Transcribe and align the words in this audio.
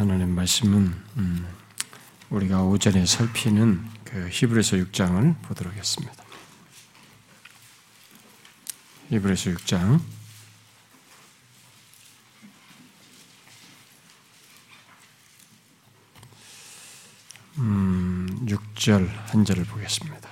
하나님 0.00 0.30
말씀은 0.30 0.94
음, 1.18 1.46
우리가 2.30 2.62
오전에 2.62 3.04
살피는 3.04 3.86
그 4.02 4.30
히브리서 4.32 4.78
6장을 4.78 5.42
보도록 5.42 5.74
하겠습니다. 5.74 6.24
히브리서 9.10 9.50
6장 9.50 10.00
음, 17.58 18.46
6절 18.46 19.06
한 19.06 19.44
절을 19.44 19.64
보겠습니다. 19.64 20.30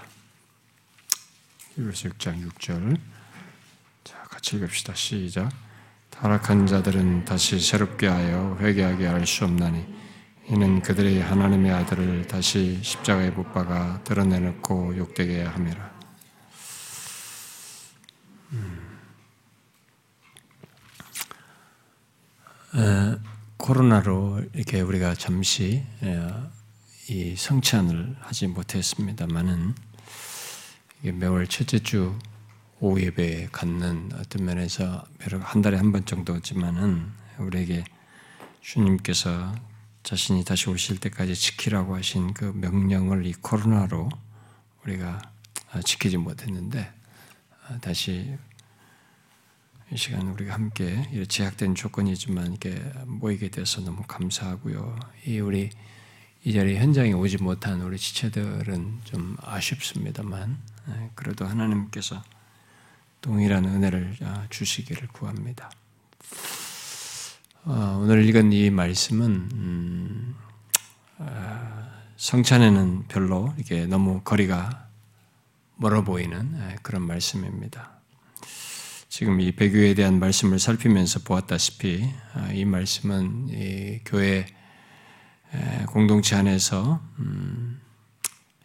히브리서 1.76 2.08
6장 2.08 2.52
6절 2.52 2.98
자 4.04 4.16
같이 4.30 4.56
읽읍시다. 4.56 4.94
시작 4.94 5.67
타락한 6.10 6.66
자들은 6.66 7.24
다시 7.24 7.60
새롭게 7.60 8.08
하여 8.08 8.56
회개하게 8.60 9.06
할 9.06 9.26
수 9.26 9.44
없나니 9.44 9.86
이는 10.50 10.80
그들이 10.80 11.20
하나님의 11.20 11.70
아들을 11.72 12.26
다시 12.26 12.80
십자가에 12.82 13.30
못 13.30 13.52
박아 13.52 14.02
드러내놓고 14.04 14.96
욕되게 14.96 15.42
함이라. 15.42 15.98
음. 18.52 18.98
에, 22.76 23.18
코로나로 23.58 24.42
이렇게 24.54 24.80
우리가 24.80 25.14
잠시 25.14 25.84
에, 26.02 26.28
이 27.10 27.36
성찬을 27.36 28.16
하지 28.20 28.46
못했습니다만은 28.46 29.74
매월 31.02 31.46
첫째 31.46 31.78
주 31.78 32.18
오후 32.80 33.00
예배에 33.02 33.48
갖는 33.50 34.10
어떤 34.14 34.44
면에서 34.44 35.04
한 35.40 35.62
달에 35.62 35.76
한 35.76 35.90
번 35.90 36.04
정도지만은 36.04 37.10
우리에게 37.38 37.84
주님께서 38.60 39.54
자신이 40.04 40.44
다시 40.44 40.70
오실 40.70 40.98
때까지 41.00 41.34
지키라고 41.34 41.96
하신 41.96 42.34
그 42.34 42.44
명령을 42.54 43.26
이 43.26 43.32
코로나로 43.32 44.08
우리가 44.84 45.20
지키지 45.84 46.18
못했는데 46.18 46.92
다시 47.80 48.36
이 49.90 49.96
시간 49.96 50.28
우리가 50.28 50.54
함께 50.54 51.24
제약된 51.28 51.74
조건이지만 51.74 52.54
이게 52.54 52.80
모이게 53.06 53.48
돼서 53.48 53.80
너무 53.80 54.02
감사하고요. 54.06 54.98
이 55.26 55.40
우리 55.40 55.70
이 56.44 56.52
자리 56.52 56.76
현장에 56.76 57.12
오지 57.12 57.38
못한 57.42 57.80
우리 57.80 57.98
지체들은 57.98 59.00
좀 59.04 59.36
아쉽습니다만 59.42 60.58
그래도 61.14 61.44
하나님께서 61.44 62.22
동일한 63.20 63.64
은혜를 63.64 64.16
아, 64.22 64.46
주시기를 64.48 65.08
구합니다. 65.08 65.70
어, 67.64 68.00
오늘 68.00 68.24
읽은 68.24 68.52
이 68.52 68.70
말씀은 68.70 69.26
음, 69.52 70.34
아, 71.18 71.88
성찬에는 72.16 73.08
별로 73.08 73.52
이게 73.58 73.86
너무 73.86 74.20
거리가 74.22 74.88
멀어 75.76 76.02
보이는 76.02 76.76
그런 76.82 77.06
말씀입니다. 77.06 78.00
지금 79.08 79.40
이 79.40 79.52
배교에 79.52 79.94
대한 79.94 80.18
말씀을 80.18 80.58
살피면서 80.58 81.20
보았다시피 81.20 82.08
아, 82.34 82.52
이 82.52 82.64
말씀은 82.64 83.48
이 83.50 84.00
교회 84.04 84.46
공동체 85.86 86.36
안에서 86.36 87.00
음, 87.18 87.80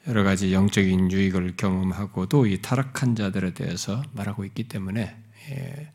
여러 0.07 0.23
가지 0.23 0.53
영적인 0.53 1.11
유익을 1.11 1.55
경험하고도 1.55 2.47
이 2.47 2.61
타락한 2.61 3.15
자들에 3.15 3.53
대해서 3.53 4.03
말하고 4.11 4.43
있기 4.45 4.67
때문에 4.67 5.15
예, 5.49 5.91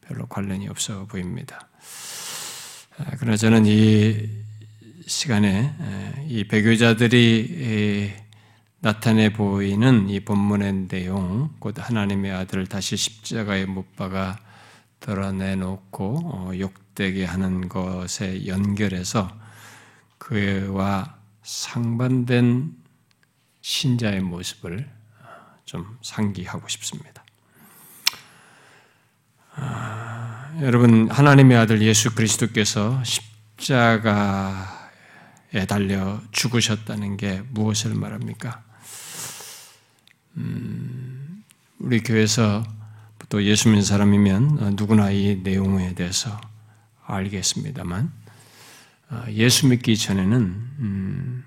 별로 0.00 0.26
관련이 0.26 0.68
없어 0.68 1.06
보입니다. 1.06 1.68
아, 2.98 3.04
그러나 3.18 3.36
저는 3.36 3.66
이 3.66 4.28
시간에 5.06 5.74
이 6.28 6.44
배교자들이 6.44 8.12
나타내 8.80 9.32
보이는 9.32 10.08
이 10.08 10.20
본문의 10.20 10.88
내용, 10.88 11.54
곧 11.58 11.74
하나님의 11.78 12.32
아들을 12.32 12.66
다시 12.66 12.96
십자가에 12.96 13.66
못 13.66 13.94
박아 13.96 14.38
드러내놓고 14.98 16.20
어, 16.24 16.52
욕되게 16.58 17.24
하는 17.24 17.68
것에 17.68 18.46
연결해서 18.46 19.30
그와 20.18 21.16
상반된 21.42 22.81
신자의 23.62 24.20
모습을 24.20 24.88
좀 25.64 25.98
상기하고 26.02 26.68
싶습니다. 26.68 27.24
아, 29.54 30.52
여러분 30.60 31.10
하나님의 31.10 31.56
아들 31.56 31.80
예수 31.82 32.14
그리스도께서 32.14 33.02
십자가에 33.56 34.66
달려 35.68 36.20
죽으셨다는 36.32 37.16
게 37.16 37.42
무엇을 37.50 37.94
말합니까? 37.94 38.62
음, 40.36 41.44
우리 41.78 42.02
교회에서 42.02 42.64
또 43.28 43.42
예수 43.44 43.68
믿는 43.68 43.82
사람이면 43.82 44.74
누구나 44.76 45.10
이 45.10 45.40
내용에 45.42 45.94
대해서 45.94 46.38
알겠습니다만 47.04 48.12
아, 49.08 49.26
예수 49.30 49.68
믿기 49.68 49.96
전에는 49.96 50.38
음, 50.40 51.44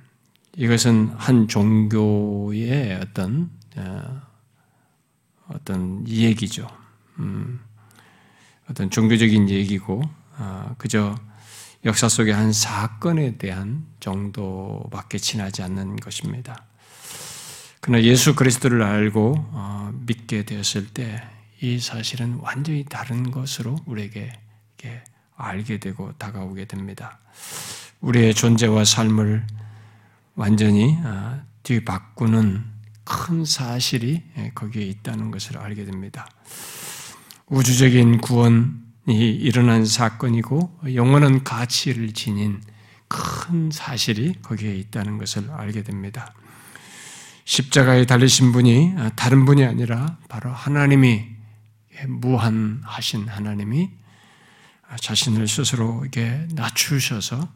이것은 0.55 1.13
한 1.17 1.47
종교의 1.47 2.95
어떤 3.01 3.51
어, 3.77 4.21
어떤 5.47 6.07
얘기죠. 6.07 6.67
음, 7.19 7.59
어떤 8.69 8.89
종교적인 8.89 9.49
얘기고 9.49 10.01
어, 10.37 10.75
그저 10.77 11.15
역사 11.83 12.09
속의 12.09 12.33
한 12.33 12.51
사건에 12.51 13.37
대한 13.37 13.85
정도밖에 13.99 15.17
지나지 15.17 15.61
않는 15.61 15.97
것입니다. 15.97 16.65
그러나 17.79 18.03
예수 18.03 18.33
그리스도를 18.33 18.81
알고 18.81 19.35
어, 19.51 19.91
믿게 20.05 20.45
되었을 20.45 20.87
때 20.87 21.35
이 21.61 21.79
사실은 21.79 22.37
완전히 22.41 22.83
다른 22.83 23.31
것으로 23.31 23.77
우리에게 23.85 24.31
알게 25.37 25.79
되고 25.79 26.13
다가오게 26.17 26.65
됩니다. 26.65 27.19
우리의 28.01 28.33
존재와 28.33 28.85
삶을 28.85 29.45
완전히 30.35 30.97
아, 31.03 31.43
뒤바꾸는 31.63 32.63
큰 33.05 33.45
사실이 33.45 34.21
예, 34.37 34.51
거기에 34.53 34.83
있다는 34.83 35.31
것을 35.31 35.57
알게 35.57 35.85
됩니다. 35.85 36.27
우주적인 37.47 38.19
구원이 38.19 38.75
일어난 39.15 39.85
사건이고 39.85 40.79
영원한 40.93 41.43
가치를 41.43 42.13
지닌 42.13 42.61
큰 43.07 43.69
사실이 43.71 44.41
거기에 44.41 44.75
있다는 44.75 45.17
것을 45.17 45.51
알게 45.51 45.83
됩니다. 45.83 46.33
십자가에 47.45 48.05
달리신 48.05 48.51
분이 48.51 48.95
아, 48.97 49.11
다른 49.15 49.45
분이 49.45 49.63
아니라 49.63 50.17
바로 50.27 50.51
하나님이 50.51 51.27
예, 51.97 52.05
무한하신 52.07 53.29
하나님이 53.29 53.89
아, 54.89 54.97
자신을 54.97 55.47
스스로 55.47 56.03
이게 56.05 56.45
낮추셔서 56.53 57.47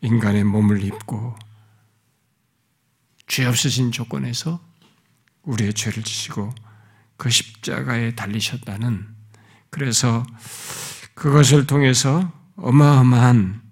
인간의 0.00 0.44
몸을 0.44 0.82
입고 0.84 1.36
죄 3.26 3.44
없으신 3.44 3.92
조건에서 3.92 4.60
우리의 5.42 5.74
죄를 5.74 6.02
지시고 6.02 6.54
그 7.16 7.30
십자가에 7.30 8.14
달리셨다는 8.14 9.06
그래서 9.70 10.24
그것을 11.14 11.66
통해서 11.66 12.32
어마어마한 12.56 13.62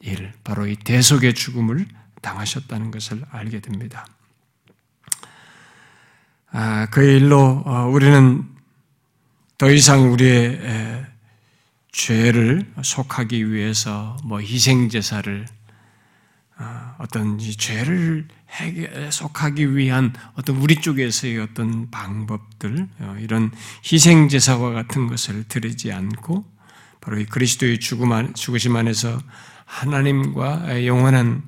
일, 0.00 0.32
바로 0.42 0.66
이 0.66 0.76
대속의 0.76 1.34
죽음을 1.34 1.86
당하셨다는 2.20 2.90
것을 2.90 3.22
알게 3.30 3.60
됩니다. 3.60 4.06
아, 6.50 6.86
그 6.90 7.02
일로 7.02 7.62
어, 7.64 7.86
우리는 7.86 8.48
더 9.58 9.70
이상 9.70 10.12
우리의 10.12 11.06
죄를 11.92 12.72
속하기 12.82 13.52
위해서 13.52 14.16
뭐 14.24 14.40
희생 14.40 14.88
제사를 14.88 15.46
어, 16.58 16.96
어떤 16.98 17.38
죄를 17.38 18.28
속하기 19.10 19.76
위한 19.76 20.12
어떤 20.34 20.56
우리 20.56 20.76
쪽에서의 20.76 21.38
어떤 21.38 21.90
방법들 21.90 22.88
어, 23.00 23.16
이런 23.20 23.50
희생 23.84 24.28
제사와 24.28 24.72
같은 24.72 25.06
것을 25.06 25.44
드리지 25.44 25.92
않고 25.92 26.44
바로 27.00 27.18
이 27.18 27.26
그리스도의 27.26 27.80
죽음 27.80 28.12
안, 28.12 28.34
죽으심 28.34 28.76
안에서 28.76 29.18
하나님과 29.64 30.86
영원한 30.86 31.42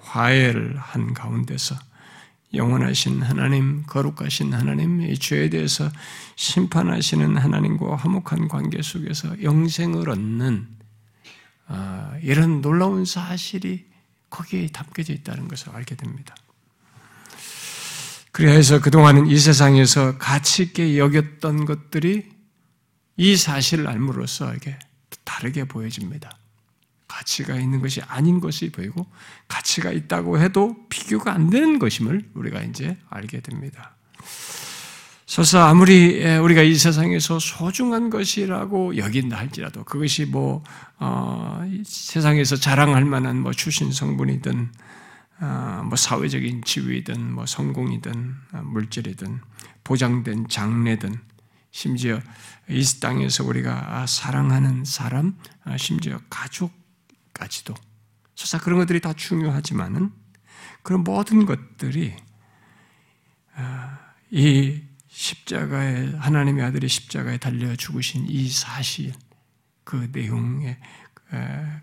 화해를 0.00 0.76
한 0.78 1.14
가운데서 1.14 1.76
영원하신 2.54 3.22
하나님, 3.22 3.82
거룩하신 3.86 4.52
하나님, 4.54 5.02
이 5.02 5.18
죄에 5.18 5.50
대해서 5.50 5.90
심판하시는 6.36 7.36
하나님과 7.36 7.96
화목한 7.96 8.48
관계 8.48 8.82
속에서 8.82 9.42
영생을 9.42 10.08
얻는 10.08 10.68
아, 11.66 12.16
이런 12.22 12.60
놀라운 12.60 13.04
사실이 13.04 13.86
거기에 14.30 14.68
담겨져 14.68 15.12
있다는 15.12 15.48
것을 15.48 15.70
알게 15.70 15.94
됩니다. 15.94 16.34
그래서 18.32 18.80
그동안은 18.80 19.28
이 19.28 19.38
세상에서 19.38 20.18
가치 20.18 20.64
있게 20.64 20.98
여겼던 20.98 21.66
것들이 21.66 22.28
이 23.16 23.36
사실을 23.36 23.86
알므로써 23.86 24.54
이게 24.54 24.76
다르게 25.22 25.64
보여집니다. 25.64 26.36
가치가 27.14 27.54
있는 27.54 27.80
것이 27.80 28.02
아닌 28.02 28.40
것이 28.40 28.72
보이고 28.72 29.06
가치가 29.46 29.92
있다고 29.92 30.40
해도 30.40 30.76
비교가 30.88 31.32
안 31.32 31.48
되는 31.48 31.78
것임을 31.78 32.30
우리가 32.34 32.62
이제 32.62 32.96
알게 33.08 33.40
됩니다. 33.40 33.94
설사 35.24 35.68
아무리 35.68 36.24
우리가 36.36 36.62
이 36.62 36.74
세상에서 36.74 37.38
소중한 37.38 38.10
것이라고 38.10 38.96
여긴다 38.96 39.36
할지라도 39.36 39.84
그것이 39.84 40.26
뭐 40.26 40.64
어, 40.98 41.64
세상에서 41.84 42.56
자랑할 42.56 43.04
만한 43.04 43.40
뭐 43.40 43.52
출신 43.52 43.92
성분이든 43.92 44.72
어, 45.40 45.82
뭐 45.84 45.96
사회적인 45.96 46.62
지위든 46.64 47.32
뭐 47.32 47.46
성공이든 47.46 48.34
어, 48.54 48.62
물질이든 48.64 49.40
보장된 49.84 50.48
장래든 50.48 51.20
심지어 51.70 52.20
이 52.68 52.84
땅에서 53.00 53.44
우리가 53.44 54.06
사랑하는 54.06 54.84
사람, 54.84 55.36
어, 55.64 55.76
심지어 55.76 56.20
가족 56.28 56.83
까지도 57.34 57.74
설사 58.34 58.58
그런 58.58 58.78
것들이 58.78 59.00
다 59.00 59.12
중요하지만은 59.12 60.10
그런 60.82 61.04
모든 61.04 61.46
것들이 61.46 62.14
어, 63.56 63.98
이 64.30 64.82
십자가에 65.08 66.14
하나님의 66.14 66.64
아들이 66.64 66.88
십자가에 66.88 67.38
달려 67.38 67.76
죽으신 67.76 68.26
이 68.28 68.48
사실 68.48 69.12
그 69.84 70.08
내용에 70.12 70.78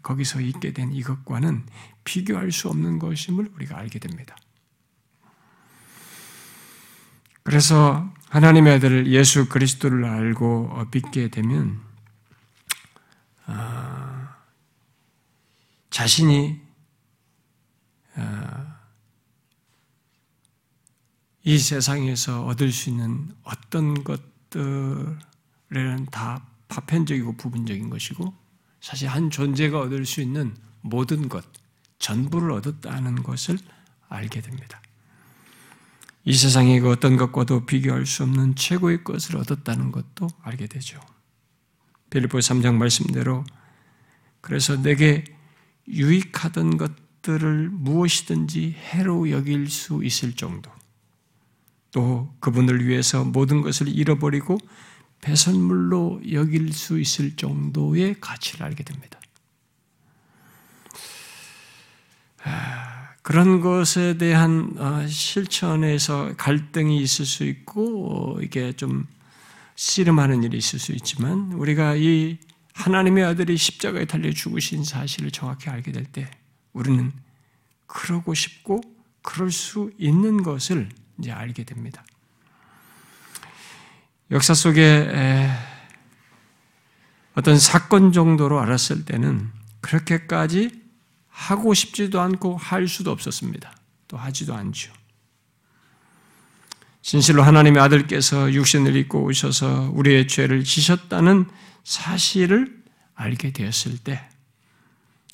거기서 0.01 0.41
있게 0.41 0.73
된 0.73 0.91
이것과는 0.91 1.65
비교할 2.03 2.51
수 2.51 2.69
없는 2.69 2.99
것임을 2.99 3.51
우리가 3.55 3.77
알게 3.77 3.99
됩니다. 3.99 4.35
그래서 7.43 8.13
하나님의 8.29 8.75
아들 8.75 9.07
예수 9.07 9.49
그리스도를 9.49 10.05
알고 10.05 10.87
믿게 10.91 11.29
되면 11.29 11.81
자신이 16.01 16.59
아, 18.15 18.79
이 21.43 21.59
세상에서 21.59 22.43
얻을 22.45 22.71
수 22.71 22.89
있는 22.89 23.31
어떤 23.43 24.03
것들에는 24.03 25.15
다 26.09 26.43
파편적이고 26.69 27.37
부분적인 27.37 27.91
것이고 27.91 28.33
사실 28.79 29.09
한 29.09 29.29
존재가 29.29 29.79
얻을 29.79 30.07
수 30.07 30.21
있는 30.21 30.57
모든 30.81 31.29
것, 31.29 31.45
전부를 31.99 32.51
얻었다는 32.53 33.21
것을 33.21 33.59
알게 34.09 34.41
됩니다. 34.41 34.81
이 36.25 36.33
세상의 36.33 36.79
그 36.79 36.89
어떤 36.89 37.15
것과도 37.15 37.67
비교할 37.67 38.07
수 38.07 38.23
없는 38.23 38.55
최고의 38.55 39.03
것을 39.03 39.37
얻었다는 39.37 39.91
것도 39.91 40.29
알게 40.41 40.65
되죠. 40.65 40.99
빌리보 42.09 42.39
3장 42.39 42.73
말씀대로 42.73 43.43
그래서 44.41 44.81
내게 44.81 45.39
유익하던 45.87 46.77
것들을 46.77 47.69
무엇이든지 47.69 48.71
해로 48.71 49.29
여길 49.29 49.69
수 49.69 50.03
있을 50.03 50.33
정도 50.33 50.71
또 51.91 52.33
그분을 52.39 52.87
위해서 52.87 53.23
모든 53.23 53.61
것을 53.61 53.87
잃어버리고 53.87 54.57
배선물로 55.21 56.21
여길 56.31 56.73
수 56.73 56.99
있을 56.99 57.35
정도의 57.35 58.15
가치를 58.19 58.65
알게 58.65 58.83
됩니다. 58.83 59.19
아, 62.43 63.13
그런 63.21 63.61
것에 63.61 64.17
대한 64.17 64.73
어, 64.77 65.05
실천에서 65.07 66.33
갈등이 66.37 66.99
있을 67.01 67.25
수 67.25 67.43
있고 67.43 68.35
어, 68.37 68.41
이게 68.41 68.73
좀 68.73 69.05
씨름하는 69.75 70.43
일이 70.43 70.57
있을 70.57 70.79
수 70.79 70.91
있지만 70.91 71.51
우리가 71.53 71.95
이 71.95 72.39
하나님의 72.81 73.23
아들이 73.23 73.57
십자가에 73.57 74.05
달려 74.05 74.31
죽으신 74.31 74.83
사실을 74.83 75.31
정확히 75.31 75.69
알게 75.69 75.91
될 75.91 76.05
때 76.11 76.29
우리는 76.73 77.11
그러고 77.87 78.33
싶고 78.33 78.81
그럴 79.21 79.51
수 79.51 79.91
있는 79.97 80.43
것을 80.43 80.89
이제 81.19 81.31
알게 81.31 81.63
됩니다. 81.63 82.03
역사 84.31 84.53
속에 84.53 85.49
어떤 87.35 87.59
사건 87.59 88.11
정도로 88.11 88.59
알았을 88.59 89.05
때는 89.05 89.49
그렇게까지 89.81 90.81
하고 91.29 91.73
싶지도 91.73 92.21
않고 92.21 92.57
할 92.57 92.87
수도 92.87 93.11
없었습니다. 93.11 93.75
또 94.07 94.17
하지도 94.17 94.55
않죠. 94.55 94.91
진실로 97.01 97.43
하나님의 97.43 97.81
아들께서 97.81 98.53
육신을 98.53 98.95
입고 98.95 99.23
오셔서 99.23 99.91
우리의 99.93 100.27
죄를 100.27 100.63
지셨다는 100.63 101.49
사실을 101.83 102.81
알게 103.15 103.51
되었을 103.51 103.97
때, 103.97 104.27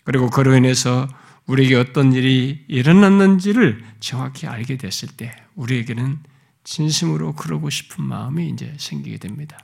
그리고 0.03 0.29
그로 0.29 0.55
인해서 0.55 1.07
우리에게 1.45 1.75
어떤 1.75 2.13
일이 2.13 2.63
일어났는지를 2.67 3.83
정확히 3.99 4.47
알게 4.47 4.77
됐을 4.77 5.09
때, 5.09 5.35
우리에게는 5.55 6.19
진심으로 6.63 7.33
그러고 7.33 7.69
싶은 7.69 8.03
마음이 8.03 8.49
이제 8.49 8.73
생기게 8.77 9.17
됩니다. 9.17 9.57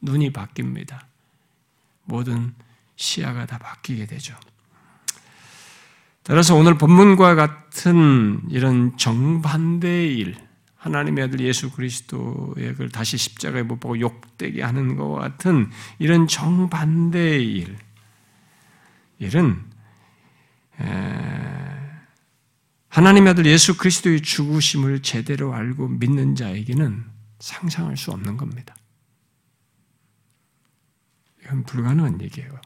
눈이 0.00 0.32
바뀝니다. 0.32 1.00
모든 2.04 2.54
시야가 2.96 3.46
다 3.46 3.58
바뀌게 3.58 4.06
되죠. 4.06 4.34
따라서 6.22 6.56
오늘 6.56 6.76
본문과 6.78 7.34
같은 7.34 8.40
이런 8.50 8.96
정반대의 8.96 10.16
일, 10.16 10.45
하나님의 10.86 11.24
아들 11.24 11.40
예수 11.40 11.70
그리스도의 11.72 12.74
그 12.76 12.88
다시 12.88 13.16
십자가에 13.16 13.64
못 13.64 13.80
보고 13.80 13.98
욕되게 13.98 14.62
하는 14.62 14.96
것과 14.96 15.20
같은 15.20 15.68
이런 15.98 16.28
정반대의 16.28 17.44
일, 17.44 17.76
일은 19.18 19.64
하나님의 22.88 23.30
아들 23.32 23.46
예수 23.46 23.76
그리스도의 23.76 24.20
죽으심을 24.22 25.02
제대로 25.02 25.54
알고 25.54 25.88
믿는 25.88 26.36
자에게는 26.36 27.04
상상할 27.40 27.96
수 27.96 28.12
없는 28.12 28.36
겁니다. 28.36 28.76
이건 31.42 31.64
불가능한 31.64 32.22
얘기예요. 32.22 32.60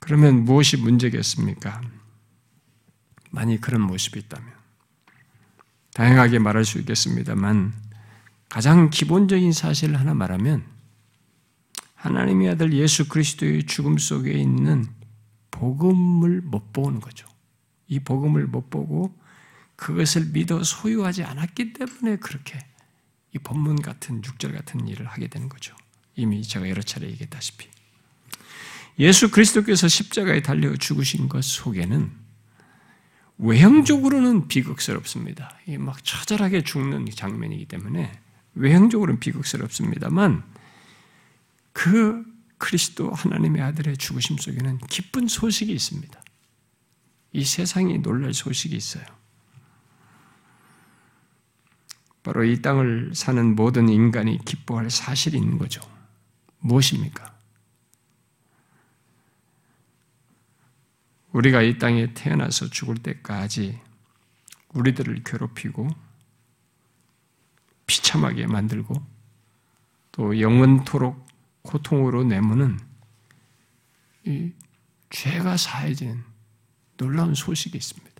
그러면 0.00 0.44
무엇이 0.44 0.76
문제겠습니까? 0.76 1.80
만약 3.32 3.60
그런 3.60 3.80
모습이 3.80 4.20
있다면. 4.20 4.52
다양하게 5.94 6.38
말할 6.38 6.64
수 6.64 6.78
있겠습니다만, 6.78 7.74
가장 8.48 8.90
기본적인 8.90 9.52
사실을 9.52 9.98
하나 9.98 10.14
말하면, 10.14 10.64
하나님의 11.94 12.50
아들 12.50 12.72
예수 12.72 13.08
그리스도의 13.08 13.66
죽음 13.66 13.98
속에 13.98 14.32
있는 14.32 14.86
복음을 15.50 16.40
못 16.40 16.72
보는 16.72 17.00
거죠. 17.00 17.26
이 17.86 18.00
복음을 18.00 18.46
못 18.46 18.70
보고 18.70 19.16
그것을 19.76 20.26
믿어 20.32 20.64
소유하지 20.64 21.22
않았기 21.22 21.72
때문에 21.74 22.16
그렇게 22.16 22.58
이 23.34 23.38
본문 23.38 23.82
같은 23.82 24.20
6절 24.20 24.52
같은 24.52 24.88
일을 24.88 25.06
하게 25.06 25.28
되는 25.28 25.48
거죠. 25.48 25.76
이미 26.16 26.42
제가 26.42 26.68
여러 26.68 26.82
차례 26.82 27.06
얘기했다시피. 27.08 27.68
예수 28.98 29.30
그리스도께서 29.30 29.88
십자가에 29.88 30.42
달려 30.42 30.74
죽으신 30.76 31.28
것 31.28 31.44
속에는 31.44 32.21
외형적으로는 33.42 34.46
비극스럽습니다. 34.46 35.58
막 35.78 36.02
처절하게 36.04 36.62
죽는 36.62 37.06
장면이기 37.12 37.66
때문에 37.66 38.12
외형적으로는 38.54 39.18
비극스럽습니다만 39.18 40.44
그 41.72 42.24
그리스도 42.58 43.10
하나님의 43.10 43.60
아들의 43.60 43.96
죽으심 43.96 44.38
속에는 44.38 44.78
기쁜 44.88 45.26
소식이 45.26 45.72
있습니다. 45.72 46.22
이 47.32 47.44
세상이 47.44 47.98
놀랄 47.98 48.32
소식이 48.32 48.76
있어요. 48.76 49.04
바로 52.22 52.44
이 52.44 52.62
땅을 52.62 53.10
사는 53.14 53.56
모든 53.56 53.88
인간이 53.88 54.38
기뻐할 54.44 54.88
사실이 54.88 55.36
있는 55.36 55.58
거죠. 55.58 55.80
무엇입니까? 56.60 57.31
우리가 61.32 61.62
이 61.62 61.78
땅에 61.78 62.12
태어나서 62.14 62.68
죽을 62.70 62.96
때까지 62.96 63.80
우리들을 64.74 65.22
괴롭히고 65.24 65.88
비참하게 67.86 68.46
만들고 68.46 68.94
또 70.12 70.40
영원토록 70.40 71.26
고통으로 71.62 72.24
내모는 72.24 72.78
이 74.24 74.52
죄가 75.10 75.56
사해진 75.56 76.22
놀라운 76.96 77.34
소식이 77.34 77.76
있습니다. 77.76 78.12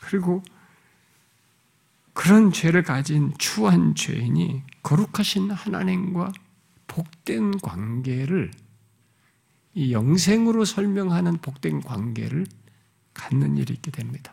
그리고 0.00 0.42
그런 2.12 2.52
죄를 2.52 2.82
가진 2.82 3.32
추한 3.38 3.94
죄인이 3.94 4.62
거룩하신 4.82 5.50
하나님과 5.50 6.32
복된 6.86 7.58
관계를 7.58 8.50
이 9.74 9.92
영생으로 9.92 10.64
설명하는 10.64 11.38
복된 11.38 11.80
관계를 11.80 12.46
갖는 13.14 13.56
일이 13.56 13.74
있게 13.74 13.90
됩니다. 13.90 14.32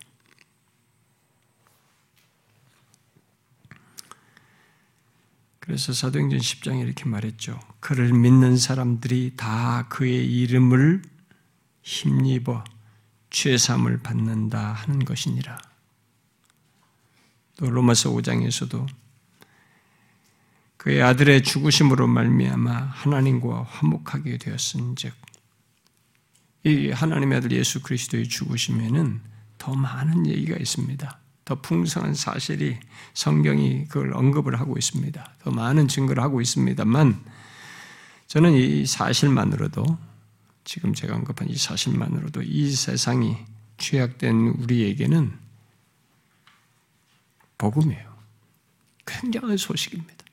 그래서 5.59 5.93
사도행전 5.93 6.39
10장에 6.39 6.81
이렇게 6.81 7.05
말했죠. 7.05 7.59
그를 7.79 8.11
믿는 8.11 8.57
사람들이 8.57 9.33
다 9.37 9.87
그의 9.87 10.25
이름을 10.25 11.03
힘입어 11.83 12.63
죄삼을 13.29 13.99
받는다 13.99 14.73
하는 14.73 15.05
것이니라. 15.05 15.57
또 17.57 17.69
로마서 17.69 18.09
5장에서도 18.11 18.87
그의 20.77 21.03
아들의 21.03 21.43
죽으심으로 21.43 22.07
말미암아 22.07 22.71
하나님과 22.71 23.63
화목하게 23.63 24.37
되었은즉 24.37 25.13
이 26.63 26.89
하나님의 26.91 27.37
아들 27.37 27.51
예수 27.51 27.81
그리스도의 27.81 28.27
죽으심에는 28.27 29.21
더 29.57 29.73
많은 29.73 30.27
얘기가 30.27 30.57
있습니다. 30.57 31.19
더 31.45 31.61
풍성한 31.61 32.13
사실이 32.13 32.77
성경이 33.13 33.85
그걸 33.85 34.13
언급을 34.13 34.59
하고 34.59 34.77
있습니다. 34.77 35.35
더 35.39 35.51
많은 35.51 35.87
증거를 35.87 36.21
하고 36.21 36.41
있습니다만 36.41 37.19
저는 38.27 38.53
이 38.53 38.85
사실만으로도 38.85 39.97
지금 40.63 40.93
제가 40.93 41.15
언급한 41.15 41.49
이 41.49 41.55
사실만으로도 41.55 42.43
이 42.43 42.71
세상이 42.71 43.37
죄악된 43.77 44.55
우리에게는 44.59 45.33
복음이에요. 47.57 48.09
굉장한 49.07 49.57
소식입니다. 49.57 50.25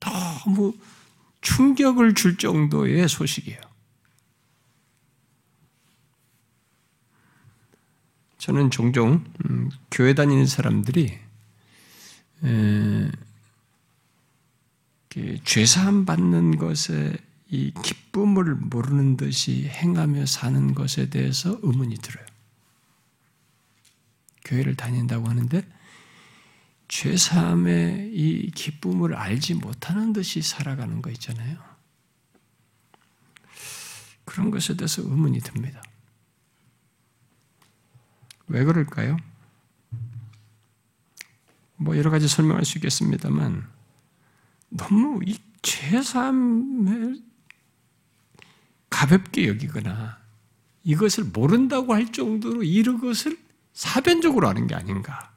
너무 0.00 0.74
충격을 1.40 2.14
줄 2.14 2.36
정도의 2.36 3.08
소식이에요. 3.08 3.60
저는 8.44 8.70
종종 8.70 9.24
음, 9.48 9.70
교회 9.90 10.12
다니는 10.12 10.44
사람들이 10.44 11.18
에, 12.44 13.10
죄사함 15.44 16.04
받는 16.04 16.58
것에 16.58 17.16
이 17.48 17.72
기쁨을 17.82 18.54
모르는 18.54 19.16
듯이 19.16 19.66
행하며 19.66 20.26
사는 20.26 20.74
것에 20.74 21.08
대해서 21.08 21.58
의문이 21.62 21.96
들어요. 21.96 22.26
교회를 24.44 24.76
다닌다고 24.76 25.26
하는데 25.26 25.66
죄사함의 26.88 28.10
이 28.12 28.50
기쁨을 28.50 29.14
알지 29.14 29.54
못하는 29.54 30.12
듯이 30.12 30.42
살아가는 30.42 31.00
거 31.00 31.10
있잖아요. 31.12 31.56
그런 34.26 34.50
것에 34.50 34.76
대해서 34.76 35.00
의문이 35.00 35.40
듭니다. 35.40 35.80
왜 38.46 38.64
그럴까요? 38.64 39.16
뭐 41.76 41.96
여러 41.96 42.10
가지 42.10 42.28
설명할 42.28 42.64
수 42.64 42.78
있겠습니다만 42.78 43.68
너무 44.68 45.20
이 45.24 45.38
죄사함을 45.62 47.22
가볍게 48.90 49.48
여기거나 49.48 50.18
이것을 50.84 51.24
모른다고 51.24 51.94
할 51.94 52.12
정도로 52.12 52.62
이것을 52.62 53.38
사변적으로 53.72 54.48
하는 54.48 54.66
게 54.66 54.74
아닌가. 54.74 55.32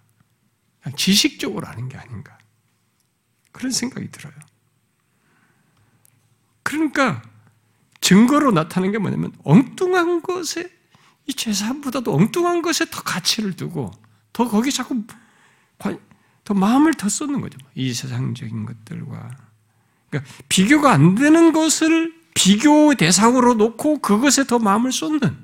지식적으로 0.95 1.67
하는 1.67 1.89
게 1.89 1.97
아닌가. 1.97 2.37
그런 3.51 3.71
생각이 3.71 4.09
들어요. 4.11 4.33
그러니까 6.63 7.21
증거로 8.01 8.51
나타나는 8.51 8.91
게 8.91 8.97
뭐냐면 8.99 9.33
엉뚱한 9.43 10.21
것에 10.21 10.76
이 11.27 11.33
제사함보다도 11.33 12.13
엉뚱한 12.13 12.61
것에 12.61 12.85
더 12.89 13.01
가치를 13.03 13.55
두고 13.55 13.91
더 14.33 14.47
거기 14.47 14.71
자꾸 14.71 15.03
더 16.43 16.53
마음을 16.53 16.93
더 16.93 17.09
쏟는 17.09 17.41
거죠. 17.41 17.57
이 17.75 17.93
세상적인 17.93 18.65
것들과 18.65 19.29
그러니까 20.09 20.33
비교가 20.47 20.93
안 20.93 21.15
되는 21.15 21.51
것을 21.51 22.15
비교 22.33 22.93
대상으로 22.93 23.55
놓고 23.55 23.99
그것에 23.99 24.45
더 24.45 24.57
마음을 24.59 24.91
쏟는 24.91 25.37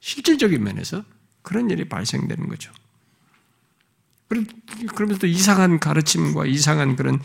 실질적인 0.00 0.62
면에서 0.62 1.04
그런 1.42 1.68
일이 1.68 1.88
발생되는 1.88 2.48
거죠. 2.48 2.72
그러면서 4.94 5.18
또 5.18 5.26
이상한 5.26 5.80
가르침과 5.80 6.46
이상한 6.46 6.96
그런 6.96 7.20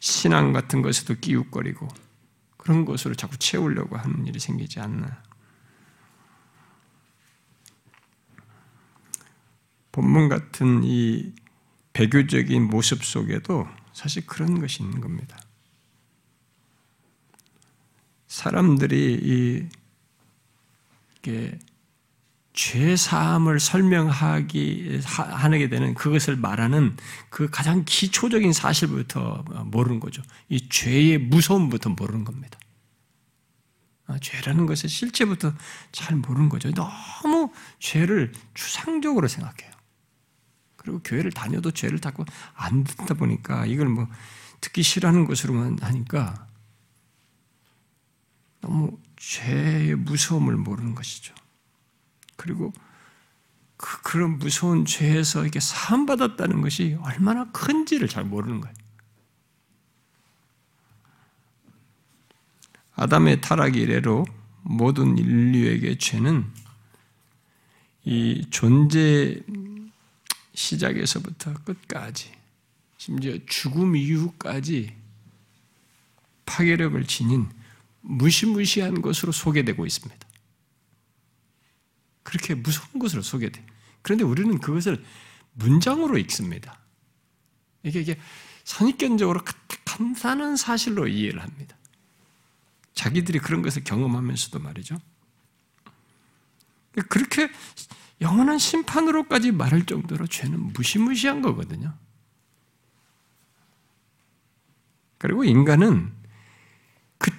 신앙 0.00 0.52
같은 0.52 0.82
것에도 0.82 1.14
끼웃거리고 1.16 1.88
그런 2.56 2.84
것으로 2.84 3.14
자꾸 3.14 3.36
채우려고 3.38 3.98
하는 3.98 4.26
일이 4.26 4.38
생기지 4.38 4.80
않나. 4.80 5.23
본문 9.94 10.28
같은 10.28 10.82
이 10.82 11.32
배교적인 11.92 12.64
모습 12.64 13.04
속에도 13.04 13.68
사실 13.92 14.26
그런 14.26 14.58
것이 14.58 14.82
있는 14.82 15.00
겁니다. 15.00 15.38
사람들이 18.26 19.20
이 19.22 19.68
이게 21.18 21.56
죄 22.52 22.96
사함을 22.96 23.60
설명하기 23.60 25.00
하게 25.04 25.68
되는 25.68 25.94
그것을 25.94 26.34
말하는 26.34 26.96
그 27.30 27.48
가장 27.48 27.84
기초적인 27.86 28.52
사실부터 28.52 29.44
모르는 29.66 30.00
거죠. 30.00 30.24
이 30.48 30.68
죄의 30.68 31.18
무서움부터 31.18 31.90
모르는 31.90 32.24
겁니다. 32.24 32.58
아, 34.06 34.18
죄라는 34.18 34.66
것의 34.66 34.88
실체부터 34.88 35.54
잘 35.92 36.16
모르는 36.16 36.48
거죠. 36.48 36.72
너무 36.72 37.52
죄를 37.78 38.32
추상적으로 38.54 39.28
생각해요. 39.28 39.73
그리고 40.84 41.00
교회를 41.02 41.32
다녀도 41.32 41.70
죄를 41.70 41.98
자꾸 41.98 42.26
안 42.54 42.84
듣다 42.84 43.14
보니까 43.14 43.64
이걸 43.64 43.88
뭐 43.88 44.06
듣기 44.60 44.82
싫어하는 44.82 45.24
것으로만 45.24 45.78
하니까 45.80 46.46
너무 48.60 48.98
죄의 49.16 49.94
무서움을 49.94 50.56
모르는 50.56 50.94
것이죠. 50.94 51.34
그리고 52.36 52.70
그, 53.78 54.02
그런 54.02 54.38
무서운 54.38 54.84
죄에서 54.84 55.42
이렇게 55.42 55.58
사함받았다는 55.58 56.60
것이 56.60 56.98
얼마나 57.00 57.50
큰지를 57.50 58.06
잘 58.06 58.24
모르는 58.24 58.60
거예요. 58.60 58.74
아담의 62.94 63.40
타락 63.40 63.76
이래로 63.76 64.26
모든 64.62 65.16
인류에게 65.16 65.96
죄는 65.96 66.44
이 68.04 68.46
존재 68.50 69.40
시작에서부터 70.54 71.54
끝까지 71.64 72.32
심지어 72.96 73.38
죽음 73.46 73.96
이후까지 73.96 74.96
파괴력을 76.46 77.04
지닌 77.06 77.48
무시무시한 78.00 79.02
것으로 79.02 79.32
소개되고 79.32 79.84
있습니다. 79.84 80.26
그렇게 82.22 82.54
무서운 82.54 82.98
것으로 82.98 83.22
소개돼. 83.22 83.64
그런데 84.02 84.24
우리는 84.24 84.58
그것을 84.58 85.04
문장으로 85.52 86.18
읽습니다. 86.18 86.78
이게, 87.82 88.00
이게 88.00 88.18
선입견적으로 88.64 89.40
간단한 89.84 90.56
사실로 90.56 91.06
이해를 91.06 91.42
합니다. 91.42 91.76
자기들이 92.94 93.38
그런 93.38 93.62
것을 93.62 93.84
경험하면서도 93.84 94.58
말이죠. 94.58 95.00
그렇게 97.08 97.50
영원한 98.20 98.58
심판으로까지 98.58 99.52
말할 99.52 99.86
정도로 99.86 100.26
죄는 100.26 100.72
무시무시한 100.72 101.42
거거든요. 101.42 101.94
그리고 105.18 105.44
인간은 105.44 106.12
그, 107.18 107.30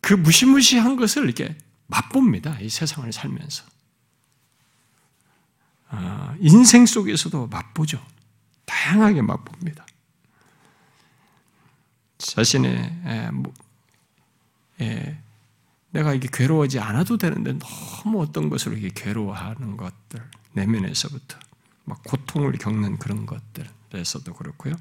그 0.00 0.14
무시무시한 0.14 0.96
것을 0.96 1.24
이렇게 1.24 1.56
맛봅니다. 1.86 2.58
이 2.60 2.68
세상을 2.68 3.10
살면서. 3.12 3.64
아, 5.88 6.34
인생 6.40 6.86
속에서도 6.86 7.46
맛보죠. 7.46 8.04
다양하게 8.64 9.22
맛봅니다. 9.22 9.86
자신의 12.18 13.00
에, 13.04 13.30
뭐, 13.30 13.52
에, 14.80 15.18
내가 15.90 16.12
이게 16.14 16.28
괴로워하지 16.30 16.78
않아도 16.80 17.16
되는데 17.16 17.58
너무 17.58 18.22
어떤 18.22 18.48
것으로 18.48 18.76
이게 18.76 18.90
괴로워하는 18.94 19.76
것들 19.76 20.22
내면에서부터 20.52 21.38
막 21.84 22.02
고통을 22.04 22.52
겪는 22.52 22.98
그런 22.98 23.26
것들에서도 23.26 24.32
그렇고요. 24.34 24.74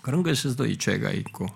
그런 0.00 0.22
것에서도 0.22 0.66
이 0.66 0.78
죄가 0.78 1.10
있고 1.10 1.46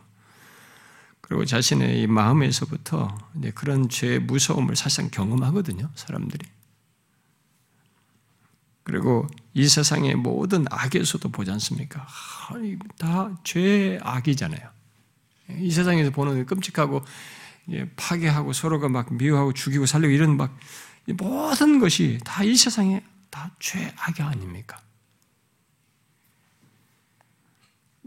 그리고 1.21 1.45
자신의 1.45 2.02
이 2.02 2.07
마음에서부터 2.07 3.19
이제 3.38 3.50
그런 3.50 3.88
죄의 3.88 4.21
무서움을 4.21 4.76
사실상 4.76 5.11
경험하거든요. 5.11 5.90
사람들이. 5.97 6.47
그리고 8.85 9.26
이 9.52 9.66
세상의 9.66 10.14
모든 10.14 10.64
악에서도 10.71 11.28
보지 11.31 11.50
않습니까? 11.50 12.07
다 12.99 13.37
죄의 13.43 13.99
악이잖아요. 14.00 14.71
이 15.59 15.71
세상에서 15.73 16.11
보는 16.11 16.47
끔찍하고 16.47 17.05
파괴하고 17.96 18.52
서로가 18.52 18.88
막 18.88 19.12
미워하고 19.12 19.52
죽이고 19.52 19.87
살리고 19.87 20.12
이런 20.12 20.37
막 20.37 20.56
모든 21.18 21.78
것이 21.78 22.18
다 22.25 22.44
이 22.44 22.56
세상에 22.56 23.04
다 23.30 23.50
죄악이 23.58 24.23
아닙니까? 24.23 24.80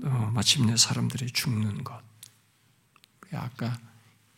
어, 0.04 0.32
마침내 0.34 0.78
사람들이 0.78 1.28
죽는 1.32 1.84
것. 1.84 2.02
아까 3.34 3.78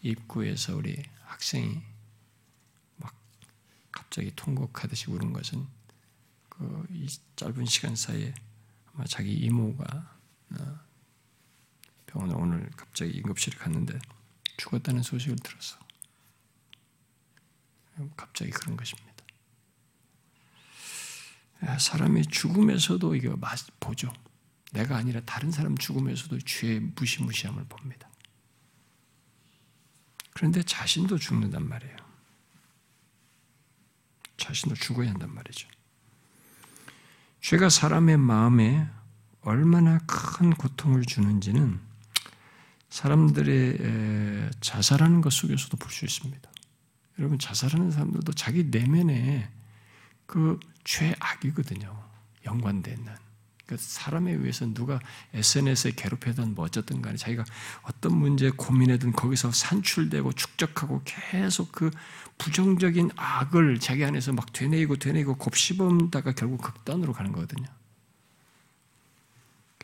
입구에서 0.02 0.76
우리 0.76 1.02
학생이 1.26 1.82
막 2.98 3.14
갑자기 3.92 4.32
통곡하듯이 4.36 5.10
우는 5.12 5.32
것은 5.34 5.66
그이 6.50 7.08
짧은 7.36 7.66
시간 7.66 7.96
사이에 7.96 8.34
아마 8.94 9.06
자기 9.06 9.34
이모가 9.34 10.18
어, 10.60 10.80
병원에 12.08 12.34
오늘 12.34 12.70
갑자기 12.76 13.20
응급실에 13.20 13.58
갔는데 13.58 13.98
죽었다는 14.62 15.02
소식을 15.02 15.38
들어서 15.38 15.80
갑자기 18.16 18.52
그런 18.52 18.78
것입니다. 18.78 19.12
사람이 21.80 22.28
죽음에서도 22.28 23.16
이거 23.16 23.38
보죠. 23.80 24.14
내가 24.72 24.98
아니라 24.98 25.22
다른 25.22 25.52
사람 25.52 25.78
죽음에서도 25.78 26.40
죄의 26.40 26.80
무시무시함을 26.96 27.66
봅니다. 27.66 28.10
그런데 30.34 30.64
자신도 30.64 31.18
죽는단 31.18 31.68
말이에요. 31.68 31.98
자신도 34.38 34.76
죽어야 34.76 35.10
한단 35.10 35.34
말이죠. 35.34 35.68
죄가 37.42 37.70
사람의 37.70 38.18
마음에 38.18 38.88
얼마나 39.42 40.00
큰 40.00 40.54
고통을 40.54 41.06
주는지는 41.06 41.91
사람들의 42.92 44.52
자살하는 44.62 45.22
것 45.22 45.34
속에서도 45.34 45.76
볼 45.78 45.92
수 45.92 46.06
있습니다. 46.06 46.52
여러분 47.20 47.40
자살하는 47.40 47.92
사람들도 47.92 48.34
자기 48.34 48.66
내면에 48.66 49.50
그 50.26 50.60
죄악이거든요. 50.84 51.98
연관되 52.46 52.92
있는. 52.92 53.14
그 53.66 53.78
사람에 53.78 54.34
의해서 54.34 54.66
누가 54.74 55.00
SNS에 55.34 55.92
괴롭히든 55.96 56.56
뭐 56.56 56.66
어쨌든 56.66 57.02
간에 57.02 57.16
자기가 57.16 57.46
어떤 57.84 58.18
문제에 58.18 58.50
고민하든 58.50 59.14
거기서 59.14 59.52
산출되고 59.52 60.34
축적하고 60.34 61.04
계속 61.06 61.72
그 61.72 61.92
부정적인 62.38 63.12
악을 63.16 63.80
자기 63.80 64.04
안에서 64.04 64.34
막 64.34 64.52
되뇌이고 64.52 64.98
되뇌이고 64.98 65.36
곱씹음다가 65.36 66.34
결국 66.34 66.62
극단으로 66.62 67.14
가는 67.14 67.32
거거든요. 67.32 67.68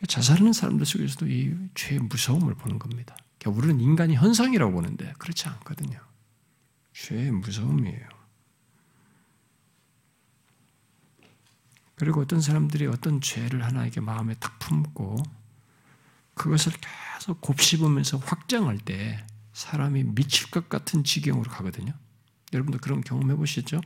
자살하는 0.06 0.52
사람들 0.52 0.86
속에서도 0.86 1.26
이 1.26 1.56
죄의 1.74 2.00
무서움을 2.00 2.54
보는 2.54 2.78
겁니다. 2.78 3.16
그러니까 3.38 3.58
우리는 3.58 3.80
인간이 3.80 4.14
현상이라고 4.14 4.72
보는데 4.72 5.12
그렇지 5.18 5.48
않거든요. 5.48 6.00
죄의 6.92 7.32
무서움이에요. 7.32 8.08
그리고 11.96 12.20
어떤 12.20 12.40
사람들이 12.40 12.86
어떤 12.86 13.20
죄를 13.20 13.64
하나 13.64 13.82
이렇게 13.82 14.00
마음에 14.00 14.34
탁 14.34 14.58
품고 14.60 15.16
그것을 16.34 16.72
계속 17.18 17.40
곱씹으면서 17.40 18.18
확장할 18.18 18.78
때 18.78 19.26
사람이 19.52 20.04
미칠 20.14 20.48
것 20.50 20.68
같은 20.68 21.02
지경으로 21.02 21.50
가거든요. 21.50 21.92
여러분도 22.52 22.78
그런 22.78 23.00
경험해 23.00 23.34
보시죠? 23.34 23.80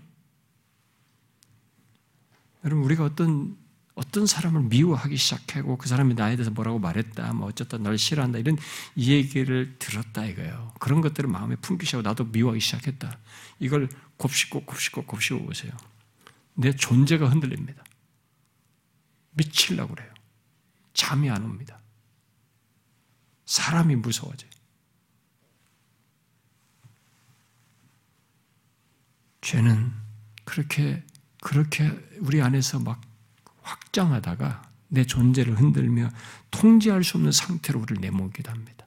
여러분 2.64 2.84
우리가 2.84 3.04
어떤 3.04 3.56
어떤 3.94 4.26
사람을 4.26 4.62
미워하기 4.62 5.16
시작하고 5.16 5.76
그 5.76 5.88
사람이 5.88 6.14
나에 6.14 6.36
대해서 6.36 6.50
뭐라고 6.50 6.78
말했다, 6.78 7.32
뭐 7.34 7.48
어쨌든 7.48 7.82
널 7.82 7.98
싫어한다 7.98 8.38
이런 8.38 8.56
얘기를 8.96 9.76
들었다 9.78 10.24
이거예요. 10.24 10.72
그런 10.80 11.00
것들을 11.00 11.28
마음에 11.28 11.56
품기 11.56 11.84
시작하고 11.84 12.08
나도 12.08 12.24
미워하기 12.24 12.60
시작했다. 12.60 13.18
이걸 13.58 13.88
곱씹고 14.16 14.64
곱씹고 14.64 15.04
곱씹어 15.04 15.40
보세요. 15.40 15.72
내 16.54 16.74
존재가 16.74 17.28
흔들립니다. 17.28 17.84
미칠라고 19.32 19.94
그래요. 19.94 20.12
잠이 20.94 21.30
안 21.30 21.44
옵니다. 21.44 21.80
사람이 23.44 23.96
무서워져요. 23.96 24.50
죄는 29.42 29.92
그렇게 30.44 31.04
그렇게 31.42 31.90
우리 32.20 32.40
안에서 32.40 32.78
막 32.78 33.00
확장하다가 33.62 34.70
내 34.88 35.04
존재를 35.04 35.58
흔들며 35.58 36.10
통제할 36.50 37.02
수 37.04 37.16
없는 37.16 37.32
상태로 37.32 37.80
우리를 37.80 38.00
내몰기도 38.00 38.50
합니다. 38.50 38.86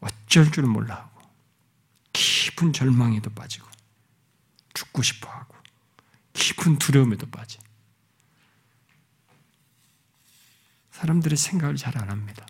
어쩔 0.00 0.50
줄 0.52 0.64
몰라 0.64 0.96
하고 0.96 1.22
깊은 2.12 2.72
절망에도 2.72 3.30
빠지고 3.30 3.66
죽고 4.74 5.02
싶어 5.02 5.28
하고 5.30 5.54
깊은 6.34 6.78
두려움에도 6.78 7.26
빠지. 7.30 7.58
사람들의 10.90 11.36
생각을 11.36 11.76
잘 11.76 11.96
안 11.96 12.10
합니다. 12.10 12.46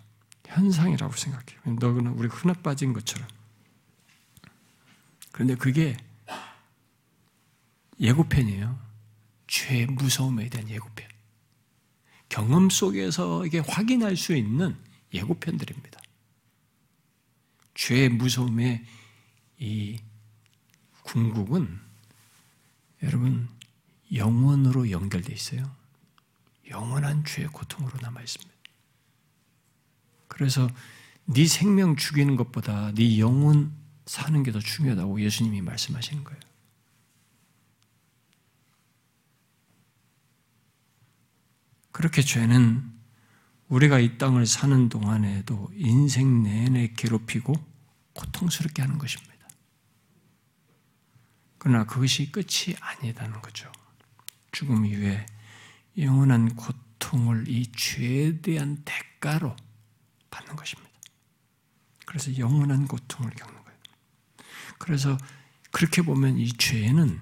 현상이라고 0.46 1.12
생각해요. 1.14 1.61
너그나 1.80 2.11
우리 2.11 2.28
흔해 2.28 2.54
빠진 2.62 2.92
것처럼. 2.92 3.26
그런데 5.33 5.57
그게 5.57 5.96
예고편이에요. 7.98 8.78
죄의 9.54 9.86
무서움에 9.86 10.48
대한 10.48 10.68
예고편. 10.68 11.08
경험 12.28 12.70
속에서 12.70 13.46
이게 13.46 13.60
확인할 13.60 14.16
수 14.16 14.34
있는 14.34 14.76
예고편들입니다. 15.12 16.00
죄의 17.74 18.08
무서움의 18.08 18.84
이 19.60 20.00
궁극은 21.02 21.78
여러분 23.04 23.48
영원으로 24.12 24.90
연결되어 24.90 25.32
있어요. 25.32 25.70
영원한 26.68 27.24
죄의 27.24 27.46
고통으로 27.48 27.96
남아 28.00 28.22
있습니다. 28.22 28.52
그래서 30.26 30.68
네 31.26 31.46
생명 31.46 31.94
죽이는 31.94 32.34
것보다 32.34 32.90
네 32.92 33.20
영혼 33.20 33.72
사는 34.06 34.42
게 34.42 34.50
더 34.50 34.58
중요하다고 34.58 35.20
예수님이 35.20 35.60
말씀하신 35.60 36.24
거예요. 36.24 36.40
그렇게 41.94 42.22
죄는 42.22 42.83
우리가 43.68 44.00
이 44.00 44.18
땅을 44.18 44.46
사는 44.46 44.88
동안에도 44.88 45.70
인생 45.76 46.42
내내 46.42 46.92
괴롭히고 46.96 47.54
고통스럽게 48.14 48.83
하는 48.83 48.98
것입니다. 48.98 49.46
그러나 51.57 51.87
그것이 51.87 52.33
끝이 52.33 52.74
아니다는 52.80 53.40
거죠. 53.40 53.70
죽음 54.50 54.85
이후에 54.85 55.24
영원한 55.96 56.57
고통을 56.57 57.48
이 57.48 57.70
죄에 57.70 58.40
대한 58.40 58.83
대가로 58.85 59.54
받는 60.33 60.57
것입니다. 60.57 60.90
그래서 62.07 62.37
영원한 62.37 62.88
고통을 62.88 63.30
겪는 63.30 63.62
거예요. 63.62 63.78
그래서 64.78 65.16
그렇게 65.70 66.02
보면 66.02 66.38
이 66.38 66.52
죄는 66.54 67.20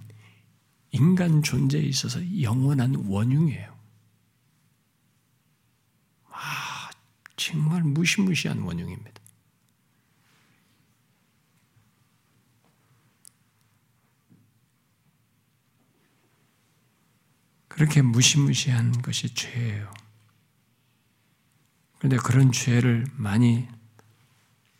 인간 0.92 1.42
존재에 1.42 1.82
있어서 1.82 2.20
영원한 2.40 2.94
원흉이에요. 2.94 3.72
아, 6.32 6.90
정말 7.52 7.82
무시무시한 7.82 8.60
원흉입니다. 8.60 9.20
그렇게 17.68 18.00
무시무시한 18.00 19.02
것이 19.02 19.34
죄예요. 19.34 19.92
그런데 21.98 22.16
그런 22.16 22.52
죄를 22.52 23.06
많이 23.16 23.68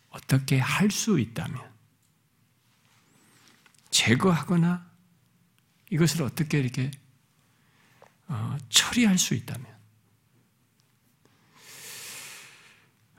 어떻게 0.08 0.58
할 0.58 0.90
수 0.90 1.20
있다면, 1.20 1.61
제거하거나 3.90 4.90
이것을 5.90 6.22
어떻게 6.22 6.58
이렇게 6.58 6.90
어, 8.28 8.56
처리할 8.70 9.18
수 9.18 9.35
있다면, 9.35 9.66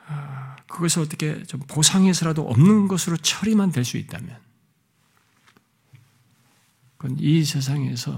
어, 0.08 0.56
그것을 0.74 1.04
어떻게 1.04 1.44
좀 1.44 1.60
보상해서라도 1.62 2.50
없는 2.50 2.88
것으로 2.88 3.16
처리만 3.18 3.72
될 3.72 3.86
수 3.86 3.98
있다면, 3.98 4.42
그건 6.98 7.18
이 7.20 7.46
세상에서 7.46 8.16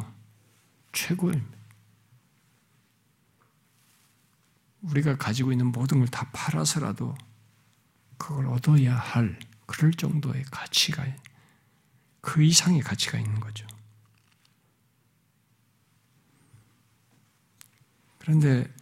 최고입니다. 0.93 1.57
우리가 4.83 5.17
가지고 5.17 5.51
있는 5.51 5.65
모든 5.67 5.99
걸 5.99 6.07
다 6.07 6.29
팔아서라도 6.31 7.17
그걸 8.17 8.47
얻어야 8.47 8.95
할 8.95 9.37
그럴 9.65 9.91
정도의 9.91 10.43
가치가 10.43 11.05
그 12.21 12.41
이상의 12.41 12.79
가치가 12.81 13.19
있는 13.19 13.39
거죠. 13.41 13.67
그런데 18.19 18.73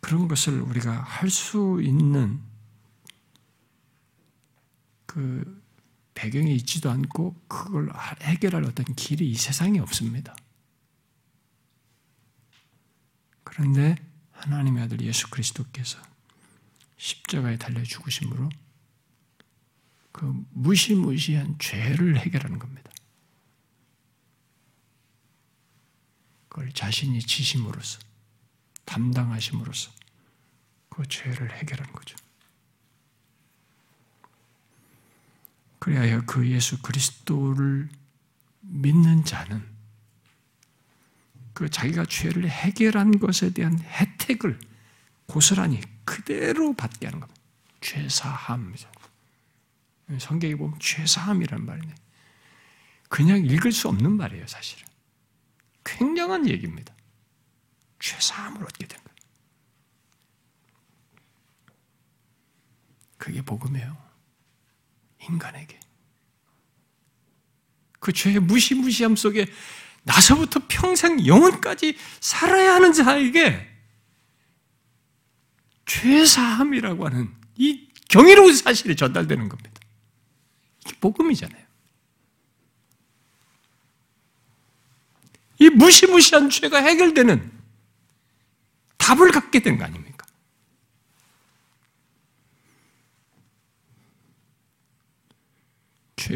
그런 0.00 0.28
것을 0.28 0.60
우리가 0.60 0.92
할 0.92 1.30
수 1.30 1.80
있는 1.82 2.51
그 5.12 5.62
배경에 6.14 6.50
있지도 6.54 6.90
않고 6.90 7.34
그걸 7.46 7.92
해결할 8.22 8.64
어떤 8.64 8.86
길이 8.96 9.30
이 9.30 9.34
세상에 9.34 9.78
없습니다. 9.78 10.34
그런데 13.44 13.96
하나님의 14.30 14.84
아들 14.84 15.02
예수 15.02 15.28
그리스도께서 15.28 15.98
십자가에 16.96 17.58
달려 17.58 17.82
죽으심으로 17.82 18.48
그 20.12 20.46
무시무시한 20.52 21.58
죄를 21.58 22.18
해결하는 22.18 22.58
겁니다. 22.58 22.90
그걸 26.48 26.72
자신이 26.72 27.20
지심으로써 27.20 27.98
담당하심으로써 28.86 29.92
그 30.88 31.06
죄를 31.06 31.52
해결하는 31.52 31.92
거죠. 31.92 32.16
그래야 35.82 36.20
그 36.20 36.48
예수 36.48 36.80
그리스도를 36.80 37.88
믿는 38.60 39.24
자는 39.24 39.68
그 41.54 41.68
자기가 41.68 42.04
죄를 42.04 42.48
해결한 42.48 43.18
것에 43.18 43.52
대한 43.52 43.80
혜택을 43.80 44.60
고스란히 45.26 45.80
그대로 46.04 46.72
받게 46.74 47.06
하는 47.06 47.18
겁니다. 47.18 47.42
죄사함. 47.80 48.76
성경에 50.20 50.54
보면 50.54 50.78
죄사함이란 50.78 51.66
말이네. 51.66 51.92
그냥 53.08 53.44
읽을 53.44 53.72
수 53.72 53.88
없는 53.88 54.12
말이에요, 54.12 54.46
사실은. 54.46 54.86
굉장한 55.82 56.48
얘기입니다. 56.48 56.94
죄사함을 57.98 58.62
얻게 58.62 58.86
된 58.86 59.02
거예요. 59.02 59.16
그게 63.18 63.42
복음이에요. 63.42 64.11
인간에게. 65.28 65.78
그 68.00 68.12
죄의 68.12 68.40
무시무시함 68.40 69.16
속에 69.16 69.46
나서부터 70.02 70.60
평생 70.68 71.24
영원까지 71.24 71.96
살아야 72.20 72.74
하는 72.74 72.92
자에게 72.92 73.68
죄사함이라고 75.86 77.06
하는 77.06 77.32
이 77.56 77.88
경이로운 78.08 78.54
사실이 78.54 78.96
전달되는 78.96 79.48
겁니다. 79.48 79.80
이게 80.84 80.96
복음이잖아요. 81.00 81.62
이 85.60 85.68
무시무시한 85.70 86.50
죄가 86.50 86.78
해결되는 86.82 87.52
답을 88.96 89.30
갖게 89.30 89.60
된 89.60 89.78
거 89.78 89.84
아닙니까? 89.84 90.11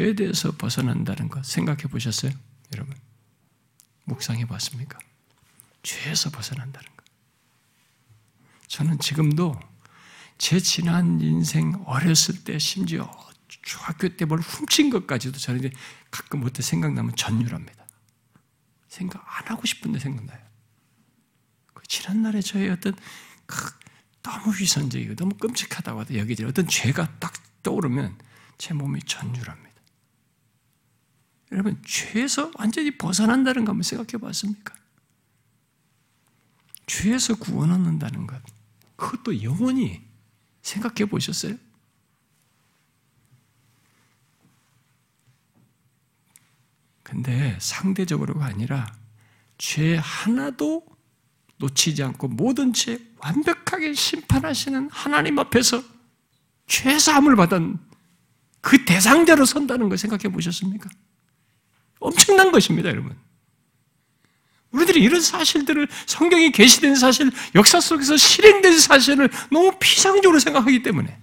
죄에 0.07 0.13
대해서 0.13 0.51
벗어난다는 0.51 1.27
것 1.27 1.45
생각해 1.45 1.83
보셨어요? 1.83 2.31
여러분. 2.73 2.95
묵상해 4.05 4.45
봤습니까? 4.45 4.97
죄에서 5.83 6.29
벗어난다는 6.29 6.87
것. 6.95 7.05
저는 8.67 8.99
지금도 8.99 9.59
제 10.37 10.59
지난 10.59 11.19
인생 11.19 11.73
어렸을 11.85 12.43
때 12.43 12.57
심지어 12.57 13.11
중학교 13.47 14.07
때 14.15 14.23
뭘 14.23 14.39
훔친 14.39 14.89
것까지도 14.91 15.39
저는 15.39 15.59
이제 15.59 15.71
가끔 16.09 16.43
어때 16.43 16.61
생각나면 16.61 17.15
전율합니다. 17.15 17.85
생각 18.87 19.25
안 19.27 19.47
하고 19.49 19.65
싶은데 19.65 19.99
생각나요. 19.99 20.39
그 21.73 21.83
지난날에 21.87 22.41
저의 22.41 22.69
어떤 22.69 22.95
그 23.45 23.57
너무 24.23 24.53
위선적이고 24.57 25.15
너무 25.15 25.35
끔찍하다고 25.35 25.99
하도 26.01 26.17
여기저기 26.17 26.49
어떤 26.49 26.67
죄가 26.67 27.19
딱 27.19 27.33
떠오르면 27.63 28.17
제 28.57 28.73
몸이 28.73 29.01
전율합니다. 29.01 29.66
여러분, 31.51 31.81
죄에서 31.85 32.51
완전히 32.55 32.91
벗어난다는 32.97 33.65
거 33.65 33.71
한번 33.71 33.83
생각해 33.83 34.21
봤습니까? 34.21 34.75
죄에서 36.87 37.35
구원 37.35 37.71
얻는다는 37.71 38.27
것. 38.27 38.41
그것도 38.95 39.43
영원히 39.43 40.01
생각해 40.61 41.05
보셨어요? 41.09 41.55
근데 47.03 47.57
상대적으로가 47.61 48.45
아니라 48.45 48.93
죄 49.57 49.95
하나도 49.95 50.85
놓치지 51.57 52.03
않고 52.03 52.27
모든 52.27 52.73
죄 52.73 52.99
완벽하게 53.19 53.93
심판하시는 53.93 54.89
하나님 54.91 55.39
앞에서 55.39 55.81
죄사함을 56.67 57.35
받은 57.35 57.79
그 58.59 58.83
대상자로 58.83 59.45
선다는 59.45 59.87
걸 59.87 59.97
생각해 59.97 60.29
보셨습니까? 60.33 60.89
엄청난 61.99 62.51
것입니다, 62.51 62.89
여러분. 62.89 63.17
우리들이 64.71 65.01
이런 65.01 65.21
사실들을 65.21 65.87
성경이 66.05 66.51
계시된 66.51 66.95
사실, 66.95 67.31
역사 67.55 67.79
속에서 67.79 68.17
실행된 68.17 68.77
사실을 68.79 69.29
너무 69.49 69.71
피상적으로 69.79 70.39
생각하기 70.39 70.83
때문에 70.83 71.17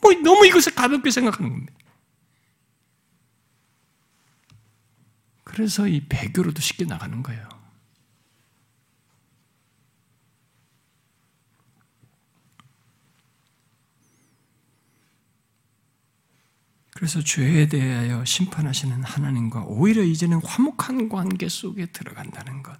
뭐 0.00 0.12
너무 0.22 0.46
이것을 0.46 0.74
가볍게 0.74 1.10
생각하는 1.10 1.50
겁니다. 1.50 1.72
그래서 5.44 5.86
이 5.88 6.00
배교로도 6.08 6.60
쉽게 6.60 6.84
나가는 6.84 7.22
거예요. 7.22 7.55
그래서 16.96 17.22
죄에 17.22 17.68
대하여 17.68 18.24
심판하시는 18.24 19.04
하나님과 19.04 19.64
오히려 19.64 20.02
이제는 20.02 20.40
화목한 20.42 21.10
관계 21.10 21.46
속에 21.46 21.84
들어간다는 21.92 22.62
것. 22.62 22.74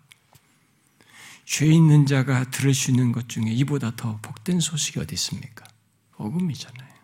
죄 1.45 1.67
있는 1.67 2.07
자가 2.07 2.51
들을 2.51 2.73
수 2.73 2.91
있는 2.91 3.13
것 3.13 3.29
중에 3.29 3.45
이보다 3.49 3.95
더 3.95 4.19
복된 4.23 4.61
소식이 4.61 5.01
어디 5.01 5.15
있습니까? 5.17 5.67
복음이잖아요. 6.13 6.97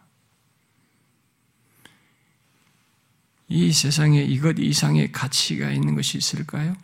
이 3.48 3.72
세상에 3.72 4.22
이것 4.22 4.58
이상의 4.58 5.12
가치가 5.12 5.70
있는 5.70 5.94
것이 5.94 6.16
있을까요? 6.16 6.74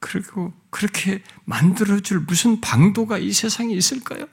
그리고 0.00 0.52
그렇게 0.68 1.22
만들어줄 1.44 2.22
무슨 2.22 2.60
방도가 2.60 3.18
이 3.18 3.32
세상에 3.32 3.72
있을까요? 3.72 4.26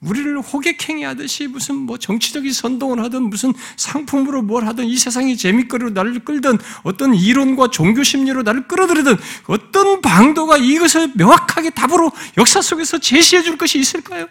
우리를 0.00 0.40
호객행위 0.40 1.02
하듯이 1.02 1.46
무슨 1.46 1.76
뭐 1.76 1.98
정치적인 1.98 2.52
선동을 2.52 3.02
하든 3.04 3.24
무슨 3.24 3.52
상품으로 3.76 4.40
뭘 4.42 4.66
하든 4.66 4.86
이 4.86 4.96
세상의 4.96 5.36
재미거리로 5.36 5.90
나를 5.90 6.24
끌든 6.24 6.58
어떤 6.84 7.14
이론과 7.14 7.68
종교 7.70 8.02
심리로 8.02 8.42
나를 8.42 8.66
끌어들이든 8.66 9.16
어떤 9.46 10.00
방도가 10.00 10.56
이것을 10.56 11.12
명확하게 11.16 11.70
답으로 11.70 12.10
역사 12.38 12.62
속에서 12.62 12.96
제시해 12.98 13.42
줄 13.42 13.58
것이 13.58 13.78
있을까요? 13.78 14.26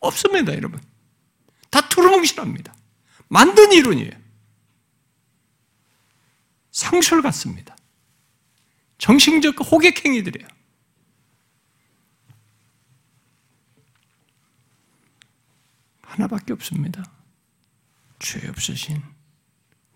없습니다, 0.00 0.52
여러분. 0.54 0.80
다 1.70 1.88
투르뭉실합니다. 1.88 2.74
만든 3.28 3.72
이론이에요. 3.72 4.10
상술 6.72 7.22
같습니다. 7.22 7.76
정신적 8.98 9.54
호객행위들이에요. 9.70 10.55
하나밖에 16.16 16.52
없습니다. 16.54 17.04
죄 18.18 18.48
없으신 18.48 19.02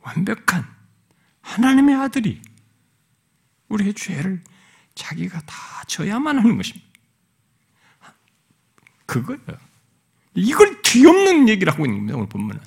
완벽한 0.03 0.65
하나님의 1.41 1.95
아들이 1.97 2.43
우리의 3.69 3.95
죄를 3.95 4.43
자기가 4.95 5.41
다 5.43 5.85
져야만 5.87 6.39
하는 6.39 6.57
것입니다. 6.57 6.87
그거예요. 9.07 9.59
이걸 10.35 10.81
뒤엎는 10.83 11.49
얘기를 11.49 11.73
하고 11.73 11.85
있는 11.85 11.99
겁니다, 11.99 12.17
오늘 12.17 12.29
본문은. 12.29 12.61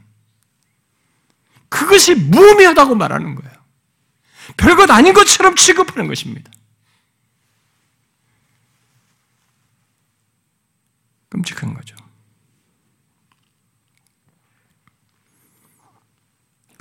그것이 1.70 2.16
무의미하다고 2.16 2.96
말하는 2.96 3.36
거예요. 3.36 3.54
별것 4.58 4.90
아닌 4.90 5.14
것처럼 5.14 5.56
취급하는 5.56 6.08
것입니다. 6.08 6.52
끔찍한 11.30 11.74
거죠. 11.74 12.03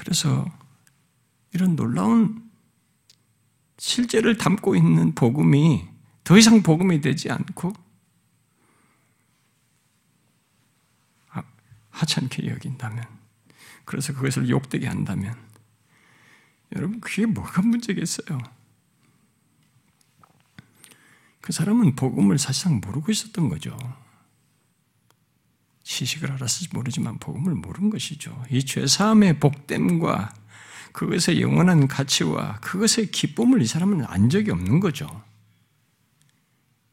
그래서 0.03 0.45
이런 1.53 1.77
놀라운 1.77 2.51
실제를 3.79 4.37
담고 4.37 4.75
있는 4.75 5.15
복음이 5.15 5.89
더 6.25 6.37
이상 6.37 6.63
복음이 6.63 7.01
되지 7.01 7.31
않고 7.31 7.73
하찮게 11.91 12.49
여긴다면, 12.49 13.05
그래서 13.85 14.13
그것을 14.13 14.49
욕되게 14.49 14.89
한다면, 14.89 15.37
여러분, 16.75 17.01
그게 17.01 17.27
뭐가 17.27 17.63
문제겠어요? 17.63 18.39
그 21.41 21.53
사람은 21.53 21.95
복음을 21.95 22.39
사실상 22.39 22.81
모르고 22.85 23.13
있었던 23.13 23.49
거죠. 23.49 23.77
지식을 25.93 26.33
알았을지 26.33 26.75
모르지만 26.75 27.19
복음을 27.19 27.55
모른 27.55 27.91
것이죠. 27.91 28.43
이 28.51 28.65
죄사함의 28.65 29.41
복됨과 29.41 30.35
그것의 30.93 31.41
영원한 31.41 31.87
가치와 31.87 32.61
그것의 32.61 33.11
기쁨을 33.11 33.61
이 33.61 33.67
사람은 33.67 34.05
안 34.07 34.31
적이 34.31 34.53
없는 34.53 34.81
거죠. 34.81 35.23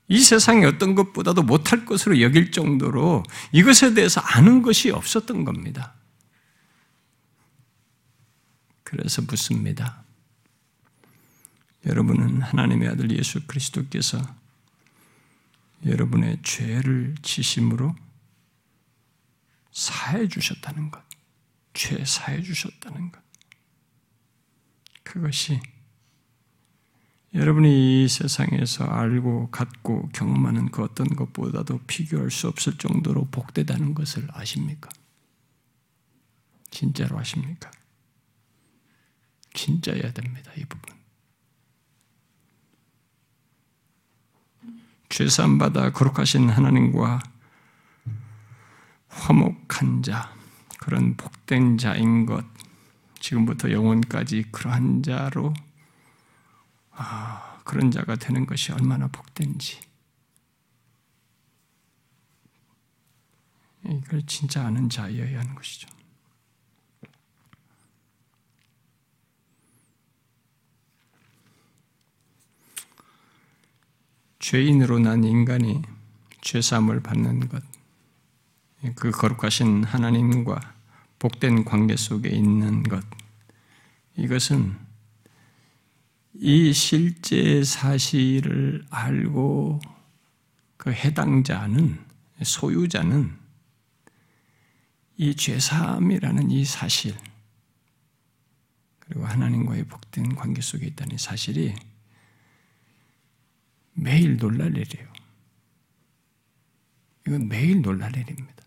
이 0.10 0.20
세상에 0.20 0.66
어떤 0.66 0.96
것보다도 0.96 1.44
못할 1.44 1.86
것으로 1.86 2.20
여길 2.20 2.52
정도로 2.52 3.24
이것에 3.52 3.94
대해서 3.94 4.20
아는 4.22 4.62
것이 4.62 4.90
없었던 4.92 5.46
겁니다. 5.46 5.94
그래서 8.84 9.22
묻습니다. 9.22 10.04
여러분은 11.86 12.42
하나님의 12.42 12.90
아들 12.90 13.12
예수 13.18 13.46
그리스도께서 13.46 14.20
여러분의 15.86 16.40
죄를 16.44 17.16
지심으로 17.22 17.96
사해 19.72 20.28
주셨다는 20.28 20.92
것, 20.92 21.04
죄 21.74 22.04
사해 22.06 22.42
주셨다는 22.42 23.12
것. 23.12 23.22
그것이 25.04 25.60
여러분이 27.34 28.04
이 28.04 28.08
세상에서 28.08 28.86
알고 28.86 29.52
갖고 29.52 30.10
경험하는 30.10 30.72
그 30.72 30.84
어떤 30.84 31.08
것보다도 31.08 31.80
비교할 31.86 32.32
수 32.32 32.48
없을 32.48 32.78
정도로 32.78 33.26
복되다는 33.26 33.94
것을 33.94 34.28
아십니까? 34.32 34.90
진짜로 36.72 37.20
아십니까? 37.20 37.70
진짜여야 39.54 40.14
됩니다, 40.14 40.52
이 40.58 40.66
부분. 40.66 40.98
죄산받아 45.10 45.92
거룩하신 45.92 46.50
하나님과 46.50 47.20
화목한 49.10 50.04
자, 50.04 50.34
그런 50.80 51.16
복된 51.18 51.78
자인 51.78 52.26
것, 52.26 52.46
지금부터 53.20 53.72
영원까지 53.72 54.46
그러한 54.52 55.04
자로 55.04 55.54
아, 56.92 57.60
그런 57.64 57.92
자가 57.92 58.16
되는 58.16 58.46
것이 58.46 58.72
얼마나 58.72 59.08
복된지. 59.08 59.80
이걸 63.86 64.22
진짜 64.26 64.66
아는 64.66 64.90
자여야 64.90 65.40
하는 65.40 65.56
것이죠. 65.56 65.88
죄인으로 74.40 75.00
난 75.00 75.24
인간이 75.24 75.82
죄사함을 76.42 77.02
받는 77.02 77.50
것, 77.50 77.64
그 78.96 79.12
거룩하신 79.12 79.84
하나님과 79.84 80.60
복된 81.20 81.66
관계 81.66 81.98
속에 81.98 82.30
있는 82.30 82.84
것, 82.84 83.04
이것은 84.16 84.76
이 86.36 86.72
실제 86.72 87.64
사실을 87.64 88.86
알고 88.90 89.82
그 90.78 90.92
해당자는 90.92 92.00
소유자는 92.42 93.38
이 95.18 95.36
죄사함이라는 95.36 96.50
이 96.52 96.64
사실 96.64 97.14
그리고 99.00 99.26
하나님과의 99.26 99.86
복된 99.86 100.36
관계 100.36 100.62
속에 100.62 100.86
있다는 100.88 101.18
사실이 101.18 101.76
매일 103.94 104.38
놀랄 104.38 104.78
일이에요. 104.78 105.12
이건 107.28 107.50
매일 107.50 107.82
놀랄 107.82 108.16
일입니다. 108.16 108.64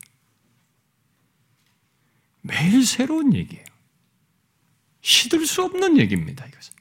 매일 2.43 2.85
새로운 2.85 3.35
얘기예요. 3.35 3.65
시들 5.01 5.47
수 5.47 5.63
없는 5.63 5.99
얘기입니다. 5.99 6.47
이것은. 6.47 6.75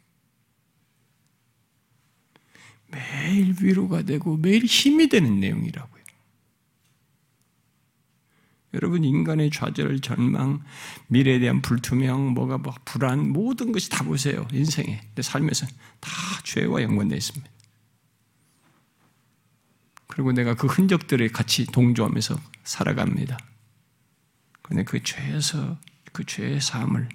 매일 2.88 3.56
위로가 3.62 4.04
되고 4.04 4.38
매일 4.38 4.66
힘이 4.66 5.08
되는 5.08 5.40
내용이라고요. 5.40 6.02
여러분 8.74 9.04
인간의 9.04 9.52
좌절, 9.52 10.00
절망, 10.00 10.64
미래에 11.08 11.40
대한 11.40 11.62
불투명, 11.62 12.34
뭐가 12.34 12.58
뭐 12.58 12.74
불안, 12.86 13.30
모든 13.30 13.72
것이 13.72 13.90
다 13.90 14.04
보세요. 14.04 14.48
인생에, 14.52 15.02
내 15.14 15.22
삶에서 15.22 15.68
다 16.00 16.12
죄와 16.44 16.82
연관되어 16.82 17.18
있습니다. 17.18 17.52
그리고 20.08 20.32
내가 20.32 20.56
그 20.56 20.68
흔적들에 20.68 21.28
같이 21.30 21.66
동조하면서 21.66 22.40
살아갑니다. 22.64 23.38
그런데 24.72 24.86
그 24.86 25.04
죄에서 25.04 25.78
그 26.14 26.26
죄의 26.26 26.62
삶을 26.62 27.10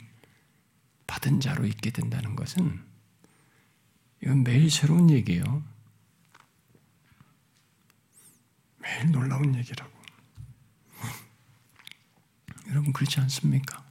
받은 1.06 1.40
자로 1.40 1.64
있게 1.64 1.90
된다는 1.90 2.36
것은 2.36 2.84
이건 4.22 4.44
매일 4.44 4.70
새로운 4.70 5.08
얘기예요. 5.08 5.64
매일 8.76 9.10
놀라운 9.10 9.54
얘기라고. 9.54 9.90
여러분 12.68 12.92
그렇지 12.92 13.20
않습니까? 13.20 13.90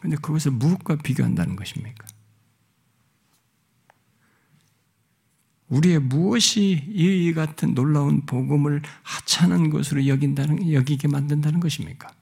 근데 0.00 0.16
그것을 0.16 0.50
무엇과 0.50 0.96
비교한다는 0.96 1.56
것입니까? 1.56 2.06
우리의 5.68 5.98
무엇이 5.98 6.84
이 6.88 7.32
같은 7.32 7.74
놀라운 7.74 8.24
복음을 8.24 8.82
하찮은 9.02 9.70
것으로 9.70 10.06
여긴다는 10.06 10.72
여기게 10.72 11.08
만든다는 11.08 11.60
것입니까? 11.60 12.14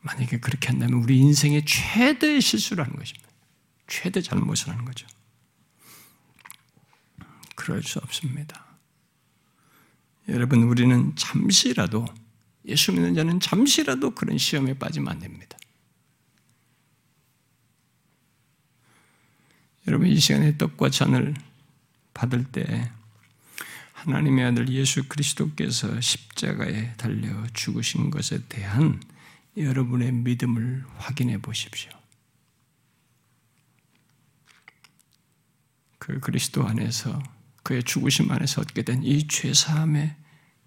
만약에 0.00 0.40
그렇게 0.40 0.68
한다면 0.68 1.02
우리 1.02 1.18
인생의 1.18 1.64
최대의 1.66 2.40
실수를 2.40 2.84
하는 2.84 2.96
것입니다. 2.96 3.28
최대 3.86 4.22
잘못을 4.22 4.70
하는 4.70 4.84
거죠. 4.84 5.06
그럴 7.54 7.82
수 7.82 7.98
없습니다. 7.98 8.64
여러분, 10.28 10.62
우리는 10.62 11.14
잠시라도, 11.16 12.06
예수 12.66 12.92
믿는 12.92 13.14
자는 13.14 13.40
잠시라도 13.40 14.14
그런 14.14 14.38
시험에 14.38 14.78
빠지면 14.78 15.12
안 15.12 15.18
됩니다. 15.18 15.58
여러분, 19.86 20.08
이 20.08 20.18
시간에 20.18 20.56
떡과 20.56 20.90
잔을 20.90 21.34
받을 22.14 22.44
때 22.44 22.90
하나님의 23.92 24.44
아들 24.46 24.68
예수 24.70 25.08
그리스도께서 25.08 26.00
십자가에 26.00 26.94
달려 26.96 27.46
죽으신 27.52 28.10
것에 28.10 28.40
대한 28.48 29.02
여러분의 29.56 30.12
믿음을 30.12 30.84
확인해 30.96 31.38
보십시오. 31.38 31.90
그 35.98 36.18
그리스도 36.20 36.66
안에서 36.66 37.22
그의 37.62 37.82
죽으심 37.84 38.30
안에서 38.30 38.62
얻게 38.62 38.82
된 38.82 39.02
이 39.04 39.28
죄사함의 39.28 40.16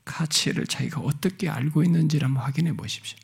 가치를 0.05 0.67
자기가 0.67 1.01
어떻게 1.01 1.49
알고 1.49 1.83
있는지를 1.83 2.27
한번 2.27 2.43
확인해 2.43 2.73
보십시오. 2.73 3.17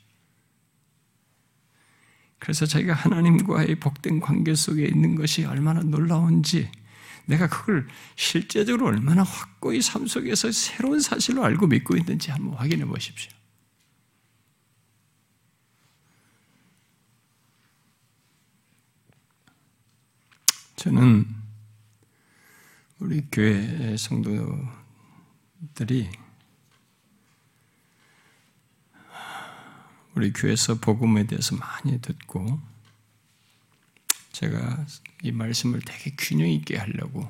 그래서 2.39 2.65
자기가 2.65 2.93
하나님과의 2.93 3.75
복된 3.75 4.21
관계 4.21 4.55
속에 4.55 4.85
있는 4.85 5.15
것이 5.15 5.45
얼마나 5.45 5.81
놀라운지 5.81 6.71
내가 7.25 7.47
그걸 7.47 7.87
실제적으로 8.15 8.87
얼마나 8.87 9.21
확고히 9.23 9.81
삶 9.81 10.07
속에서 10.07 10.51
새로운 10.51 10.99
사실로 10.99 11.43
알고 11.43 11.67
믿고 11.67 11.95
있는지 11.95 12.31
한번 12.31 12.55
확인해 12.55 12.85
보십시오. 12.85 13.31
저는 20.75 21.27
우리 22.99 23.27
교회 23.31 23.95
성도들이 23.97 24.59
우리 30.15 30.33
교회에서 30.33 30.75
복음에 30.75 31.25
대해서 31.25 31.55
많이 31.55 32.01
듣고 32.01 32.59
제가 34.31 34.85
이 35.23 35.31
말씀을 35.31 35.81
되게 35.81 36.15
균형 36.17 36.47
있게 36.49 36.77
하려고 36.77 37.29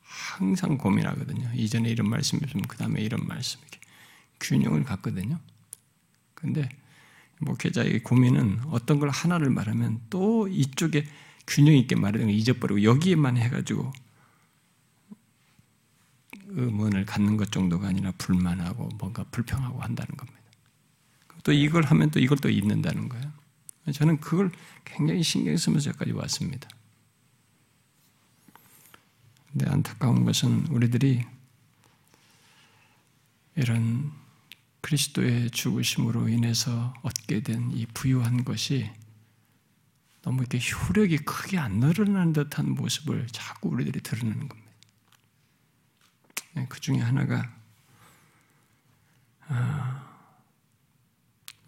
항상 0.00 0.76
고민하거든요. 0.78 1.50
이전에 1.54 1.88
이런 1.90 2.08
말씀이 2.08 2.40
있으면 2.44 2.66
그 2.66 2.76
다음에 2.76 3.00
이런 3.00 3.26
말씀 3.26 3.60
이렇게 3.60 3.80
균형을 4.40 4.84
갖거든요. 4.84 5.38
근데 6.34 6.68
목회자의 7.38 8.02
고민은 8.02 8.60
어떤 8.66 8.98
걸 8.98 9.08
하나를 9.10 9.50
말하면 9.50 10.00
또 10.10 10.48
이쪽에 10.48 11.06
균형 11.46 11.74
있게 11.74 11.96
말하는 11.96 12.26
걸 12.26 12.34
잊어버리고 12.34 12.82
여기에만 12.82 13.36
해가지고 13.36 13.92
의문을 16.48 17.06
갖는 17.06 17.36
것 17.36 17.50
정도가 17.52 17.88
아니라 17.88 18.12
불만하고 18.18 18.88
뭔가 18.98 19.24
불평하고 19.30 19.80
한다는 19.80 20.16
겁니다. 20.16 20.39
또 21.44 21.52
이걸 21.52 21.84
하면 21.84 22.10
또 22.10 22.20
이걸 22.20 22.38
또 22.38 22.48
잊는다는 22.48 23.08
거예요. 23.08 23.32
저는 23.92 24.20
그걸 24.20 24.52
굉장히 24.84 25.22
신경 25.22 25.56
쓰면서 25.56 25.90
여기까지 25.90 26.12
왔습니다. 26.12 26.68
근데 29.50 29.68
안타까운 29.68 30.24
것은 30.24 30.66
우리들이 30.68 31.24
이런 33.56 34.12
그리스도의 34.80 35.50
죽으심으로 35.50 36.28
인해서 36.28 36.94
얻게 37.02 37.40
된 37.42 37.70
이 37.72 37.86
부유한 37.86 38.44
것이 38.44 38.90
너무 40.22 40.42
이렇게 40.42 40.58
효력이 40.58 41.18
크게 41.18 41.58
안 41.58 41.80
늘어나는 41.80 42.32
듯한 42.32 42.70
모습을 42.74 43.26
자꾸 43.28 43.70
우리들이 43.70 44.00
드러내는 44.02 44.48
겁니다. 44.48 44.70
네, 46.52 46.66
그 46.68 46.80
중에 46.80 46.98
하나가 46.98 47.50
아, 49.48 49.99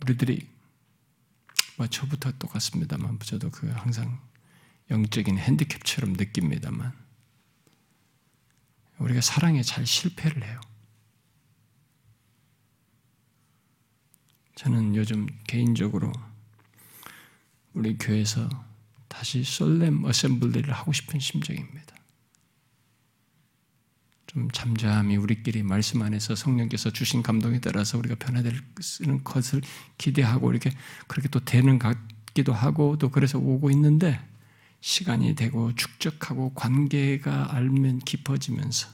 우리들이 0.03 0.49
뭐 1.77 1.87
저부터 1.87 2.33
똑같습니다만 2.33 3.19
저도 3.21 3.51
그 3.51 3.69
항상 3.71 4.21
영적인 4.91 5.39
핸디캡처럼 5.39 6.15
느낍니다만 6.15 6.93
우리가 8.99 9.21
사랑에 9.21 9.63
잘 9.63 9.87
실패를 9.87 10.45
해요. 10.45 10.61
저는 14.55 14.95
요즘 14.95 15.27
개인적으로 15.47 16.13
우리 17.73 17.97
교회에서 17.97 18.49
다시 19.09 19.45
솔렘 19.45 20.05
어셈블리를 20.05 20.73
하고 20.73 20.93
싶은 20.93 21.19
심정입니다. 21.19 21.97
좀 24.33 24.51
잠잠히 24.51 25.17
우리끼리 25.17 25.63
말씀 25.63 26.01
안에서 26.01 26.35
성령께서 26.35 26.91
주신 26.91 27.23
감동에 27.23 27.61
따라서 27.61 27.99
우리가 27.99 28.15
변화될 28.15 28.61
것을 29.25 29.61
기대하고 29.99 30.51
이렇게 30.51 30.71
그렇게 31.07 31.29
또 31.29 31.41
되는 31.41 31.79
같기도 31.79 32.55
하고 32.55 32.97
또 32.97 33.11
그래서 33.11 33.39
오고 33.39 33.71
있는데 33.73 34.19
시간이 34.81 35.35
되고 35.35 35.75
축적하고 35.75 36.55
관계가 36.55 37.55
알면 37.55 38.01
깊어지면서 38.01 38.89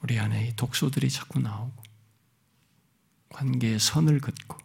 우리 0.00 0.18
안에 0.18 0.48
이 0.48 0.56
독소들이 0.56 1.10
자꾸 1.10 1.40
나오고 1.40 1.82
관계의 3.30 3.80
선을 3.80 4.20
긋고 4.20 4.58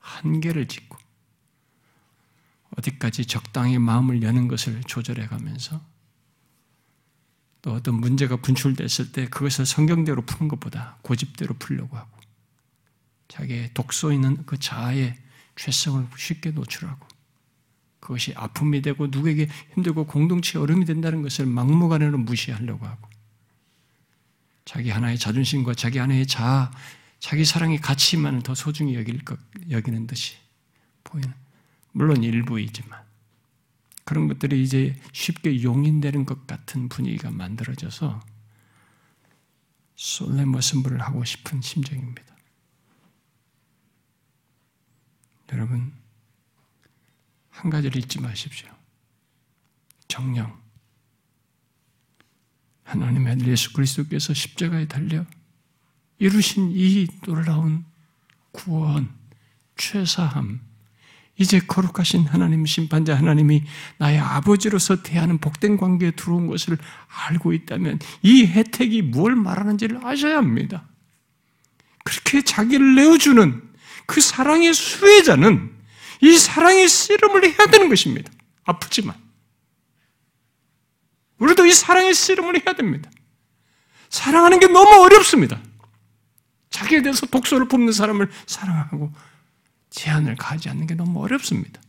한계를 0.00 0.66
짓고 0.66 0.98
어디까지 2.76 3.26
적당히 3.26 3.78
마음을 3.78 4.22
여는 4.22 4.48
것을 4.48 4.82
조절해 4.82 5.28
가면서 5.28 5.80
또 7.62 7.72
어떤 7.72 7.94
문제가 7.94 8.36
분출됐을 8.36 9.12
때 9.12 9.26
그것을 9.26 9.66
성경대로 9.66 10.22
푸는 10.22 10.48
것보다 10.48 10.98
고집대로 11.02 11.54
풀려고 11.58 11.96
하고 11.96 12.08
자기의 13.28 13.72
독소 13.74 14.12
있는 14.12 14.44
그 14.46 14.58
자아의 14.58 15.16
죄성을 15.56 16.06
쉽게 16.16 16.52
노출하고 16.52 17.06
그것이 18.00 18.32
아픔이 18.36 18.80
되고 18.80 19.08
누구에게 19.08 19.48
힘들고 19.74 20.06
공동체에 20.06 20.62
어려움이 20.62 20.84
된다는 20.84 21.22
것을 21.22 21.46
막무가내로 21.46 22.16
무시하려고 22.18 22.86
하고 22.86 23.08
자기 24.64 24.90
하나의 24.90 25.18
자존심과 25.18 25.74
자기 25.74 25.98
하나의 25.98 26.26
자아, 26.26 26.70
자기 27.20 27.44
사랑의 27.44 27.78
가치만을 27.78 28.42
더 28.42 28.54
소중히 28.54 28.94
여길 28.94 29.24
것, 29.24 29.38
여기는 29.70 30.06
듯이 30.06 30.36
보이는 31.04 31.32
물론 31.92 32.22
일부이지만 32.22 33.07
그런 34.08 34.26
것들이 34.26 34.62
이제 34.62 34.98
쉽게 35.12 35.62
용인되는 35.62 36.24
것 36.24 36.46
같은 36.46 36.88
분위기가 36.88 37.30
만들어져서 37.30 38.18
솔레머 39.96 40.62
승부를 40.62 41.02
하고 41.02 41.26
싶은 41.26 41.60
심정입니다. 41.60 42.34
여러분, 45.52 45.92
한 47.50 47.70
가지를 47.70 47.98
잊지 47.98 48.22
마십시오. 48.22 48.70
정령. 50.08 50.58
하나님의 52.84 53.34
아들 53.34 53.48
예수 53.48 53.74
그리스도께서 53.74 54.32
십자가에 54.32 54.88
달려 54.88 55.26
이루신 56.18 56.70
이 56.72 57.06
놀라운 57.26 57.84
구원, 58.52 59.14
최사함, 59.76 60.66
이제 61.38 61.60
거룩하신 61.60 62.26
하나님 62.26 62.66
심판자 62.66 63.16
하나님이 63.16 63.62
나의 63.98 64.18
아버지로서 64.18 65.02
대하는 65.02 65.38
복된 65.38 65.76
관계에 65.76 66.10
들어온 66.10 66.48
것을 66.48 66.76
알고 67.06 67.52
있다면 67.52 68.00
이 68.22 68.44
혜택이 68.44 69.02
뭘 69.02 69.36
말하는지를 69.36 70.04
아셔야 70.04 70.36
합니다. 70.36 70.88
그렇게 72.04 72.42
자기를 72.42 72.96
내어주는 72.96 73.62
그 74.06 74.20
사랑의 74.20 74.74
수혜자는 74.74 75.76
이 76.22 76.36
사랑의 76.36 76.88
씨름을 76.88 77.44
해야 77.44 77.66
되는 77.66 77.88
것입니다. 77.88 78.32
아프지만. 78.64 79.14
우리도 81.38 81.66
이 81.66 81.72
사랑의 81.72 82.14
씨름을 82.14 82.56
해야 82.56 82.74
됩니다. 82.74 83.10
사랑하는 84.08 84.58
게 84.58 84.66
너무 84.66 85.04
어렵습니다. 85.04 85.60
자기에 86.70 87.02
대해서 87.02 87.26
독소를 87.26 87.68
뽑는 87.68 87.92
사람을 87.92 88.28
사랑하고 88.46 89.12
제한을 89.90 90.36
가지 90.36 90.68
않는 90.68 90.86
게 90.86 90.94
너무 90.94 91.22
어렵습니다. 91.22 91.80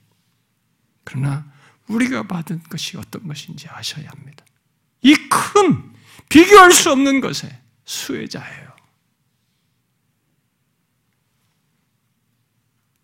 그러나 1.03 1.51
우리가 1.87 2.23
받은 2.27 2.63
것이 2.63 2.97
어떤 2.97 3.27
것인지 3.27 3.67
아셔야 3.67 4.09
합니다. 4.09 4.45
이 5.01 5.15
큰 5.29 5.93
비교할 6.29 6.71
수 6.71 6.91
없는 6.91 7.21
것에 7.21 7.61
수혜자예요. 7.85 8.69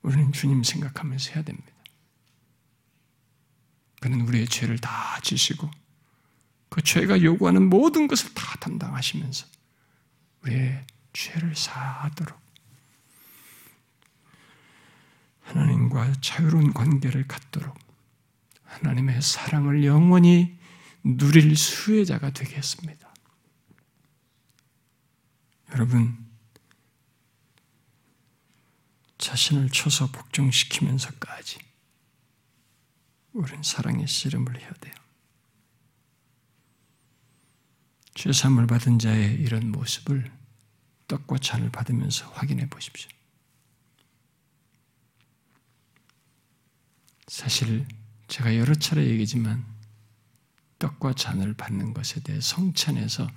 우리는 0.04 0.32
주님 0.32 0.64
생각하면서 0.64 1.32
해야 1.34 1.44
됩니다. 1.44 1.72
그는 4.00 4.22
우리의 4.22 4.48
죄를 4.48 4.78
다 4.78 5.20
지시고 5.22 5.70
그 6.70 6.84
죄가 6.84 7.24
요구하는 7.24 7.70
모든 7.70 8.08
것을 8.08 8.34
다 8.36 8.56
담당하시면서 8.60 9.48
우리의 10.44 10.86
죄를 11.14 11.56
사하도록 11.56 12.40
하나님과 15.46 16.14
자유로운 16.22 16.74
관계를 16.74 17.28
갖도록 17.28 17.78
하나님의 18.64 19.22
사랑을 19.22 19.86
영원히 19.86 20.58
누릴 21.04 21.56
수혜자가 21.56 22.32
되겠습니다. 22.32 23.14
여러분, 25.72 26.18
자신을 29.18 29.70
쳐서 29.70 30.08
복종시키면서까지 30.12 31.60
우리는 33.34 33.64
사랑의 33.64 34.08
씨름을 34.08 34.60
해야 34.60 34.72
돼요. 34.74 34.94
죄삼을 38.16 38.66
받은 38.66 38.98
자의 39.00 39.34
이런 39.36 39.72
모습을 39.72 40.32
떡과 41.08 41.38
잔을 41.40 41.70
받으면서 41.70 42.30
확인해 42.30 42.68
보십시오. 42.70 43.14
사실 47.28 47.86
제가 48.28 48.56
여러 48.58 48.74
차례 48.76 49.06
얘기지만 49.06 49.66
떡과 50.80 51.14
잔을 51.14 51.54
받는 51.54 51.94
것에 51.94 52.22
대해 52.22 52.40
성찬에서 52.42 53.30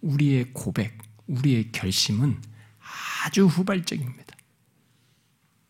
우리의 0.00 0.52
고백, 0.52 0.98
우리의 1.26 1.72
결심은 1.72 2.40
아주 3.24 3.46
후발적입니다. 3.46 4.36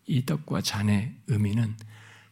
이 0.06 0.24
떡과 0.24 0.62
잔의 0.62 1.14
의미는 1.26 1.76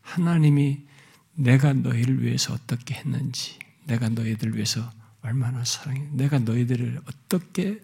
하나님이 0.00 0.86
내가 1.34 1.72
너희를 1.72 2.22
위해서 2.22 2.54
어떻게 2.54 2.94
했는지, 2.94 3.58
내가 3.84 4.08
너희들 4.08 4.54
위해서 4.56 4.90
얼마나 5.20 5.64
사랑해, 5.64 6.08
내가 6.12 6.38
너희들을 6.40 7.02
어떻게 7.06 7.80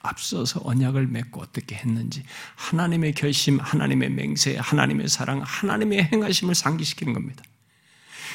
앞서서 0.00 0.60
언약을 0.64 1.06
맺고 1.06 1.40
어떻게 1.40 1.76
했는지 1.76 2.24
하나님의 2.56 3.12
결심, 3.12 3.58
하나님의 3.58 4.10
맹세, 4.10 4.56
하나님의 4.56 5.08
사랑, 5.08 5.42
하나님의 5.44 6.08
행하심을 6.12 6.54
상기시키는 6.54 7.12
겁니다. 7.12 7.42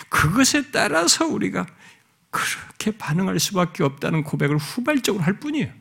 그것에 0.10 0.71
따라서 0.71 1.25
우리가 1.25 1.65
그렇게 2.30 2.91
반응할 2.91 3.39
수밖에 3.39 3.84
없다는 3.84 4.23
고백을 4.23 4.58
후발적으로 4.58 5.23
할 5.23 5.39
뿐이에요. 5.39 5.71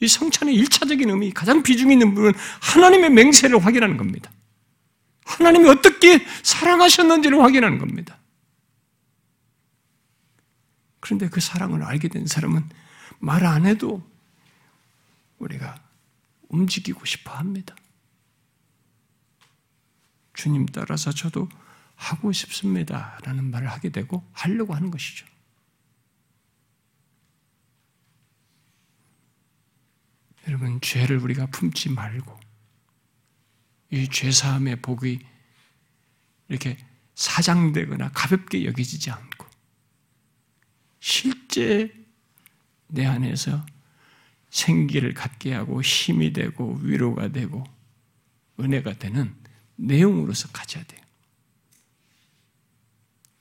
이 0.00 0.08
성찬의 0.08 0.54
일차적인 0.54 1.08
의미, 1.10 1.32
가장 1.32 1.62
비중 1.62 1.90
있는 1.90 2.14
부분은 2.14 2.32
하나님의 2.60 3.10
맹세를 3.10 3.64
확인하는 3.64 3.96
겁니다. 3.96 4.30
하나님이 5.24 5.68
어떻게 5.68 6.24
사랑하셨는지를 6.42 7.42
확인하는 7.42 7.78
겁니다. 7.78 8.18
그런데 11.00 11.28
그 11.28 11.40
사랑을 11.40 11.82
알게 11.82 12.08
된 12.08 12.26
사람은 12.26 12.68
말 13.18 13.44
안 13.44 13.66
해도 13.66 14.02
우리가 15.38 15.82
움직이고 16.48 17.04
싶어 17.04 17.32
합니다. 17.32 17.74
주님 20.34 20.66
따라서 20.66 21.12
저도 21.12 21.48
하고 21.94 22.30
싶습니다. 22.32 23.18
라는 23.24 23.50
말을 23.50 23.68
하게 23.68 23.88
되고 23.88 24.28
하려고 24.32 24.74
하는 24.74 24.90
것이죠. 24.90 25.26
여러분, 30.46 30.80
죄를 30.80 31.18
우리가 31.18 31.46
품지 31.46 31.88
말고 31.88 32.38
이 33.90 34.08
죄사함의 34.08 34.82
복이 34.82 35.18
이렇게 36.48 36.76
사장되거나 37.14 38.10
가볍게 38.12 38.64
여기지지 38.64 39.10
않고 39.10 39.46
실제 41.00 41.92
내 42.88 43.06
안에서 43.06 43.64
생기를 44.56 45.12
갖게 45.12 45.52
하고 45.52 45.82
힘이 45.82 46.32
되고 46.32 46.78
위로가 46.80 47.28
되고 47.28 47.62
은혜가 48.58 48.94
되는 48.94 49.34
내용으로서 49.76 50.48
가져야 50.48 50.82
돼요. 50.84 51.00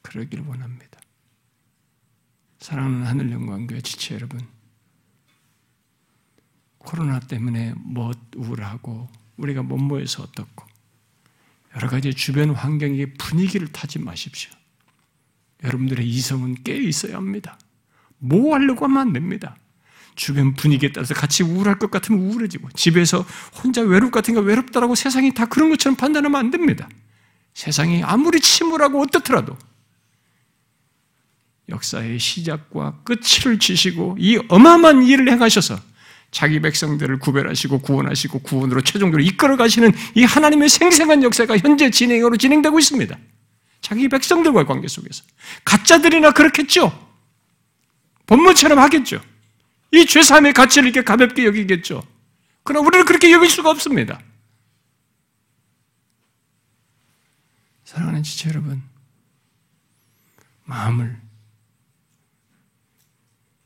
그러기를 0.02 0.46
원합니다. 0.46 1.00
사랑하는 2.60 3.06
하늘 3.06 3.32
영광교회 3.32 3.80
지체 3.80 4.16
여러분, 4.16 4.46
코로나 6.80 7.20
때문에 7.20 7.74
뭐 7.78 8.12
우울하고 8.36 9.08
우리가 9.38 9.64
못 9.64 9.78
모여서 9.78 10.24
어떻고 10.24 10.66
여러 11.76 11.88
가지 11.88 12.14
주변 12.14 12.50
환경의 12.50 13.14
분위기를 13.14 13.70
타지 13.70 14.00
마십시오. 14.00 14.52
여러분들의 15.64 16.08
이성은 16.08 16.64
깨어 16.64 16.76
있어야 16.76 17.16
합니다. 17.16 17.58
뭐 18.18 18.54
하려고 18.54 18.84
하면 18.86 18.98
안 18.98 19.14
됩니다. 19.14 19.58
주변 20.16 20.54
분위기에 20.54 20.92
따라서 20.92 21.14
같이 21.14 21.44
우울할 21.44 21.78
것 21.78 21.92
같으면 21.92 22.22
우울해지고 22.22 22.70
집에서 22.76 23.26
혼자 23.62 23.82
외롭 23.82 24.12
같은가 24.12 24.42
외롭다라고 24.42 24.96
세상이 24.96 25.34
다 25.34 25.46
그런 25.46 25.70
것처럼 25.70 25.96
판단하면 25.96 26.40
안 26.40 26.52
됩니다. 26.52 26.88
세상이 27.54 28.04
아무리 28.04 28.40
침울하고 28.40 29.02
어떻더라도 29.02 29.58
역사의 31.70 32.20
시작과 32.20 33.02
끝을 33.04 33.60
지시고 33.60 34.18
이 34.20 34.40
어마어마한 34.50 35.04
일을 35.04 35.30
행하셔서 35.32 35.80
자기 36.32 36.60
백성들을 36.60 37.20
구별하시고 37.20 37.80
구원하시고 37.80 38.40
구원으로 38.40 38.82
최종적으로 38.82 39.24
이끌어 39.24 39.56
가시는 39.56 39.92
이 40.16 40.24
하나님의 40.24 40.70
생생한 40.70 41.24
역사가 41.24 41.58
현재 41.58 41.90
진행으로 41.90 42.38
진행되고 42.38 42.78
있습니다. 42.78 43.18
자기 43.82 44.10
백성들과의 44.10 44.66
관계 44.66 44.88
속에서 44.88 45.24
가짜들이나 45.64 46.32
그렇겠죠. 46.32 46.92
본문처럼 48.26 48.80
하겠죠. 48.80 49.22
이 49.96 50.06
죄사함의 50.06 50.54
가치를 50.54 50.90
이렇게 50.90 51.04
가볍게 51.04 51.46
여기겠죠. 51.46 52.04
그러나 52.64 52.86
우리는 52.86 53.06
그렇게 53.06 53.32
여길 53.32 53.50
수가 53.50 53.70
없습니다. 53.70 54.20
사랑하는 57.86 58.24
지체 58.24 58.50
여러분, 58.50 58.84
마음을 60.66 61.18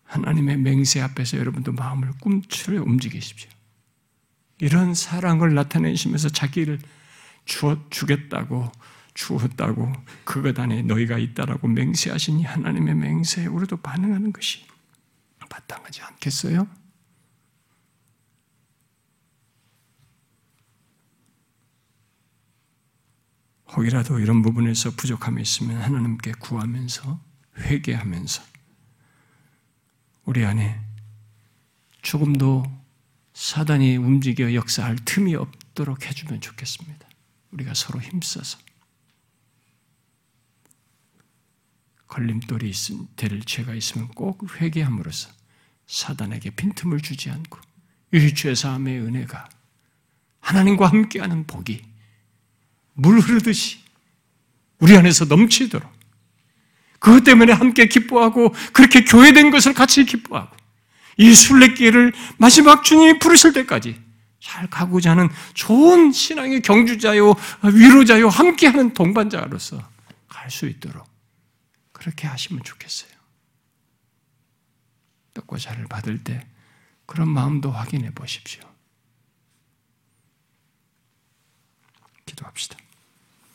하나님의 0.03 0.57
맹세 0.57 1.01
앞에서 1.01 1.37
여러분도 1.37 1.71
마음을 1.71 2.11
꿈틀어 2.21 2.81
움직이십시오. 2.83 3.49
이런 4.59 4.93
사랑을 4.93 5.55
나타내시면서 5.55 6.29
자기를 6.29 6.79
주어 7.45 7.77
주겠다고 7.89 8.71
주었다고 9.13 9.91
그것 10.25 10.59
안에 10.59 10.83
너희가 10.83 11.17
있다라고 11.17 11.67
맹세하시니 11.67 12.43
하나님의 12.43 12.95
맹세에 12.95 13.47
우리도 13.47 13.77
반응하는 13.77 14.31
것이 14.31 14.65
마땅하지 15.49 16.01
않겠어요? 16.01 16.67
혹이라도 23.75 24.19
이런 24.19 24.41
부분에서 24.41 24.91
부족함이 24.91 25.41
있으면 25.41 25.81
하나님께 25.81 26.31
구하면서 26.39 27.19
회개하면서 27.57 28.43
우리 30.25 30.43
안에 30.45 30.79
조금도 32.01 32.63
사단이 33.33 33.97
움직여 33.97 34.53
역사할 34.53 34.95
틈이 35.05 35.35
없도록 35.35 36.05
해주면 36.05 36.41
좋겠습니다. 36.41 37.07
우리가 37.51 37.73
서로 37.73 38.01
힘써서 38.01 38.57
걸림돌이 42.07 42.69
있은 42.69 43.07
될 43.15 43.41
죄가 43.41 43.75
있으면 43.75 44.07
꼭 44.09 44.59
회개함으로써 44.59 45.38
사단에게 45.89 46.51
빈틈을 46.51 47.01
주지 47.01 47.31
않고 47.31 47.59
이 48.13 48.33
죄사함의 48.33 48.99
은혜가 48.99 49.49
하나님과 50.39 50.87
함께하는 50.87 51.47
복이 51.47 51.81
물 52.93 53.19
흐르듯이 53.19 53.79
우리 54.77 54.95
안에서 54.95 55.25
넘치도록 55.25 55.91
그것 56.99 57.23
때문에 57.23 57.53
함께 57.53 57.87
기뻐하고 57.87 58.53
그렇게 58.71 59.03
교회된 59.03 59.49
것을 59.51 59.73
같이 59.73 60.05
기뻐하고 60.05 60.55
이 61.17 61.33
순례길을 61.33 62.13
마지막 62.37 62.83
주님이 62.83 63.19
부르실 63.19 63.53
때까지 63.53 63.99
잘 64.39 64.69
가고자 64.69 65.11
하는 65.11 65.29
좋은 65.55 66.11
신앙의 66.11 66.61
경주자요 66.61 67.33
위로자요 67.73 68.29
함께하는 68.29 68.93
동반자로서 68.93 69.81
갈 70.27 70.49
수 70.49 70.67
있도록 70.67 71.07
그렇게 71.91 72.27
하시면 72.27 72.63
좋겠어요. 72.63 73.18
떡과 75.39 75.57
자를 75.57 75.85
받을 75.87 76.23
때 76.23 76.47
그런 77.05 77.29
마음도 77.29 77.71
확인해 77.71 78.11
보십시오. 78.11 78.63
기도합시다. 82.25 82.77